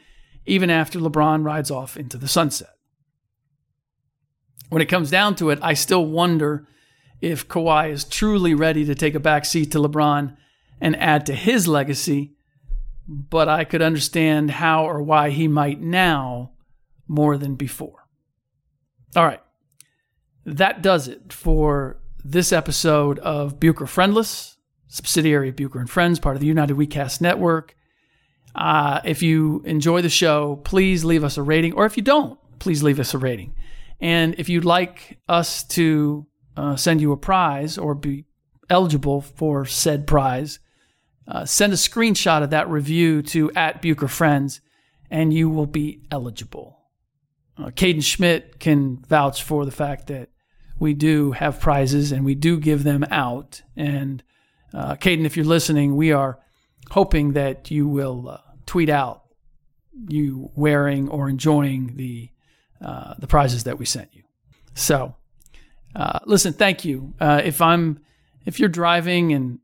even 0.46 0.70
after 0.70 0.98
LeBron 0.98 1.44
rides 1.44 1.70
off 1.70 1.96
into 1.96 2.16
the 2.16 2.28
sunset. 2.28 2.70
When 4.70 4.82
it 4.82 4.88
comes 4.88 5.10
down 5.10 5.36
to 5.36 5.50
it, 5.50 5.58
I 5.62 5.74
still 5.74 6.06
wonder 6.06 6.66
if 7.22 7.48
Kawhi 7.48 7.90
is 7.90 8.04
truly 8.04 8.54
ready 8.54 8.84
to 8.84 8.94
take 8.94 9.14
a 9.14 9.20
back 9.20 9.46
seat 9.46 9.72
to 9.72 9.78
LeBron 9.78 10.36
and 10.80 10.96
add 10.96 11.24
to 11.26 11.34
his 11.34 11.66
legacy, 11.66 12.34
but 13.08 13.48
I 13.48 13.64
could 13.64 13.80
understand 13.80 14.50
how 14.50 14.84
or 14.84 15.02
why 15.02 15.30
he 15.30 15.48
might 15.48 15.80
now 15.80 16.52
more 17.08 17.38
than 17.38 17.54
before. 17.54 18.06
All 19.16 19.24
right 19.24 19.40
that 20.44 20.82
does 20.82 21.08
it 21.08 21.32
for 21.32 22.00
this 22.24 22.52
episode 22.52 23.18
of 23.20 23.60
Bucher 23.60 23.86
Friendless, 23.86 24.56
subsidiary 24.88 25.48
of 25.48 25.56
Bucher 25.56 25.78
and 25.78 25.90
Friends, 25.90 26.18
part 26.18 26.36
of 26.36 26.40
the 26.40 26.46
United 26.46 26.76
WeCast 26.76 27.20
network. 27.20 27.76
Uh, 28.54 29.00
if 29.04 29.22
you 29.22 29.62
enjoy 29.64 30.02
the 30.02 30.08
show, 30.08 30.56
please 30.64 31.04
leave 31.04 31.24
us 31.24 31.36
a 31.36 31.42
rating, 31.42 31.72
or 31.72 31.86
if 31.86 31.96
you 31.96 32.02
don't, 32.02 32.38
please 32.58 32.82
leave 32.82 33.00
us 33.00 33.14
a 33.14 33.18
rating. 33.18 33.54
And 34.00 34.34
if 34.38 34.48
you'd 34.48 34.64
like 34.64 35.18
us 35.28 35.64
to 35.68 36.26
uh, 36.56 36.76
send 36.76 37.00
you 37.00 37.12
a 37.12 37.16
prize 37.16 37.78
or 37.78 37.94
be 37.94 38.24
eligible 38.70 39.20
for 39.20 39.64
said 39.64 40.06
prize, 40.06 40.58
uh, 41.28 41.44
send 41.44 41.72
a 41.72 41.76
screenshot 41.76 42.42
of 42.42 42.50
that 42.50 42.68
review 42.68 43.22
to 43.22 43.50
at 43.52 43.80
Bucher 43.82 44.08
Friends, 44.08 44.60
and 45.10 45.32
you 45.32 45.48
will 45.48 45.66
be 45.66 46.02
eligible. 46.10 46.78
Uh, 47.56 47.66
Caden 47.66 48.02
Schmidt 48.02 48.58
can 48.58 48.98
vouch 49.08 49.42
for 49.42 49.64
the 49.64 49.70
fact 49.70 50.06
that 50.06 50.30
we 50.78 50.94
do 50.94 51.32
have 51.32 51.60
prizes 51.60 52.10
and 52.10 52.24
we 52.24 52.34
do 52.34 52.58
give 52.58 52.82
them 52.82 53.04
out. 53.10 53.62
And 53.76 54.22
uh, 54.74 54.96
Caden, 54.96 55.24
if 55.24 55.36
you're 55.36 55.46
listening, 55.46 55.96
we 55.96 56.12
are 56.12 56.40
hoping 56.90 57.34
that 57.34 57.70
you 57.70 57.86
will 57.86 58.28
uh, 58.28 58.38
tweet 58.66 58.88
out 58.88 59.22
you 60.08 60.50
wearing 60.54 61.08
or 61.08 61.28
enjoying 61.28 61.96
the 61.96 62.30
uh, 62.80 63.14
the 63.18 63.28
prizes 63.28 63.64
that 63.64 63.78
we 63.78 63.84
sent 63.84 64.08
you. 64.12 64.22
So, 64.74 65.14
uh, 65.94 66.20
listen, 66.26 66.52
thank 66.52 66.84
you. 66.84 67.14
Uh, 67.20 67.42
if 67.44 67.60
I'm 67.60 68.00
if 68.44 68.58
you're 68.58 68.68
driving, 68.68 69.32
and 69.32 69.58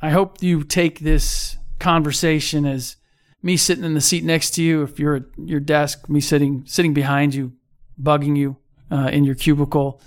I 0.00 0.10
hope 0.10 0.42
you 0.42 0.62
take 0.62 1.00
this 1.00 1.56
conversation 1.78 2.64
as 2.64 2.96
me 3.42 3.56
sitting 3.56 3.84
in 3.84 3.94
the 3.94 4.00
seat 4.00 4.24
next 4.24 4.52
to 4.52 4.62
you. 4.62 4.82
If 4.82 4.98
you're 4.98 5.16
at 5.16 5.24
your 5.36 5.60
desk, 5.60 6.08
me 6.08 6.20
sitting 6.20 6.64
sitting 6.66 6.94
behind 6.94 7.34
you, 7.34 7.52
bugging 8.00 8.36
you 8.36 8.56
uh, 8.90 9.10
in 9.12 9.24
your 9.24 9.34
cubicle 9.34 10.00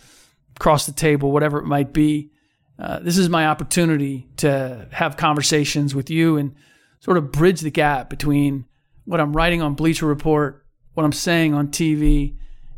across 0.55 0.85
the 0.85 0.93
table, 0.93 1.31
whatever 1.31 1.59
it 1.59 1.65
might 1.65 1.93
be. 1.93 2.31
Uh, 2.77 2.99
this 2.99 3.17
is 3.17 3.29
my 3.29 3.47
opportunity 3.47 4.27
to 4.37 4.87
have 4.91 5.17
conversations 5.17 5.95
with 5.95 6.09
you 6.09 6.37
and 6.37 6.53
sort 6.99 7.17
of 7.17 7.31
bridge 7.31 7.61
the 7.61 7.71
gap 7.71 8.09
between 8.09 8.65
what 9.05 9.21
I'm 9.21 9.35
writing 9.35 9.61
on 9.61 9.75
Bleacher 9.75 10.05
Report, 10.05 10.65
what 10.93 11.03
I'm 11.03 11.13
saying 11.13 11.53
on 11.53 11.69
TV, 11.69 12.35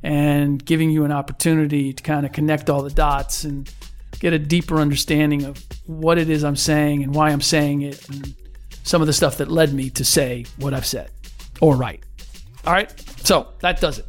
and 0.08 0.64
giving 0.64 0.90
you 0.90 1.04
an 1.04 1.12
opportunity 1.12 1.92
to 1.92 2.02
kind 2.02 2.26
of 2.26 2.32
connect 2.32 2.70
all 2.70 2.82
the 2.82 2.90
dots 2.90 3.44
and 3.44 3.70
get 4.22 4.32
a 4.32 4.40
deeper 4.40 4.78
understanding 4.78 5.44
of 5.44 5.62
what 5.86 6.18
it 6.18 6.30
is 6.30 6.46
I'm 6.46 6.56
saying 6.56 7.04
and 7.04 7.14
why 7.14 7.30
I'm 7.30 7.42
saying 7.42 7.82
it 7.82 8.08
and 8.08 8.34
some 8.84 9.02
of 9.02 9.08
the 9.08 9.12
stuff 9.12 9.40
that 9.40 9.52
led 9.52 9.74
me 9.74 9.90
to 9.90 10.06
say 10.06 10.46
what 10.60 10.74
I've 10.74 10.86
said 10.86 11.12
or 11.60 11.76
write. 11.76 12.06
All 12.66 12.72
right, 12.72 12.90
so 13.26 13.50
that 13.60 13.82
does 13.82 14.00
it. 14.00 14.06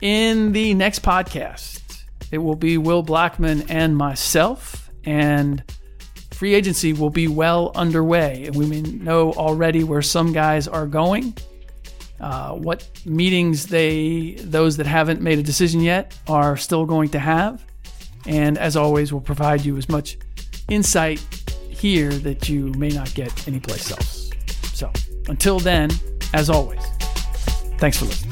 In 0.00 0.52
the 0.52 0.72
next 0.72 1.02
podcast, 1.02 2.02
it 2.30 2.38
will 2.38 2.56
be 2.56 2.78
Will 2.78 3.02
Blackman 3.02 3.70
and 3.70 3.94
myself, 3.94 4.90
and 5.04 5.62
free 6.30 6.54
agency 6.54 6.94
will 6.94 7.10
be 7.10 7.28
well 7.28 7.72
underway. 7.74 8.46
And 8.46 8.56
we 8.56 8.64
may 8.64 8.80
know 8.80 9.34
already 9.34 9.84
where 9.84 10.00
some 10.00 10.32
guys 10.32 10.66
are 10.66 10.86
going, 10.86 11.34
uh, 12.22 12.52
what 12.52 12.88
meetings 13.04 13.66
they, 13.66 14.36
those 14.38 14.76
that 14.76 14.86
haven't 14.86 15.20
made 15.20 15.38
a 15.38 15.42
decision 15.42 15.80
yet, 15.80 16.16
are 16.28 16.56
still 16.56 16.86
going 16.86 17.08
to 17.10 17.18
have. 17.18 17.64
And 18.26 18.56
as 18.58 18.76
always, 18.76 19.12
we'll 19.12 19.20
provide 19.20 19.64
you 19.64 19.76
as 19.76 19.88
much 19.88 20.16
insight 20.68 21.20
here 21.68 22.10
that 22.10 22.48
you 22.48 22.72
may 22.74 22.90
not 22.90 23.12
get 23.14 23.48
anyplace 23.48 23.90
else. 23.90 24.30
So 24.72 24.90
until 25.28 25.58
then, 25.58 25.90
as 26.32 26.48
always, 26.48 26.80
thanks 27.78 27.98
for 27.98 28.04
listening. 28.04 28.31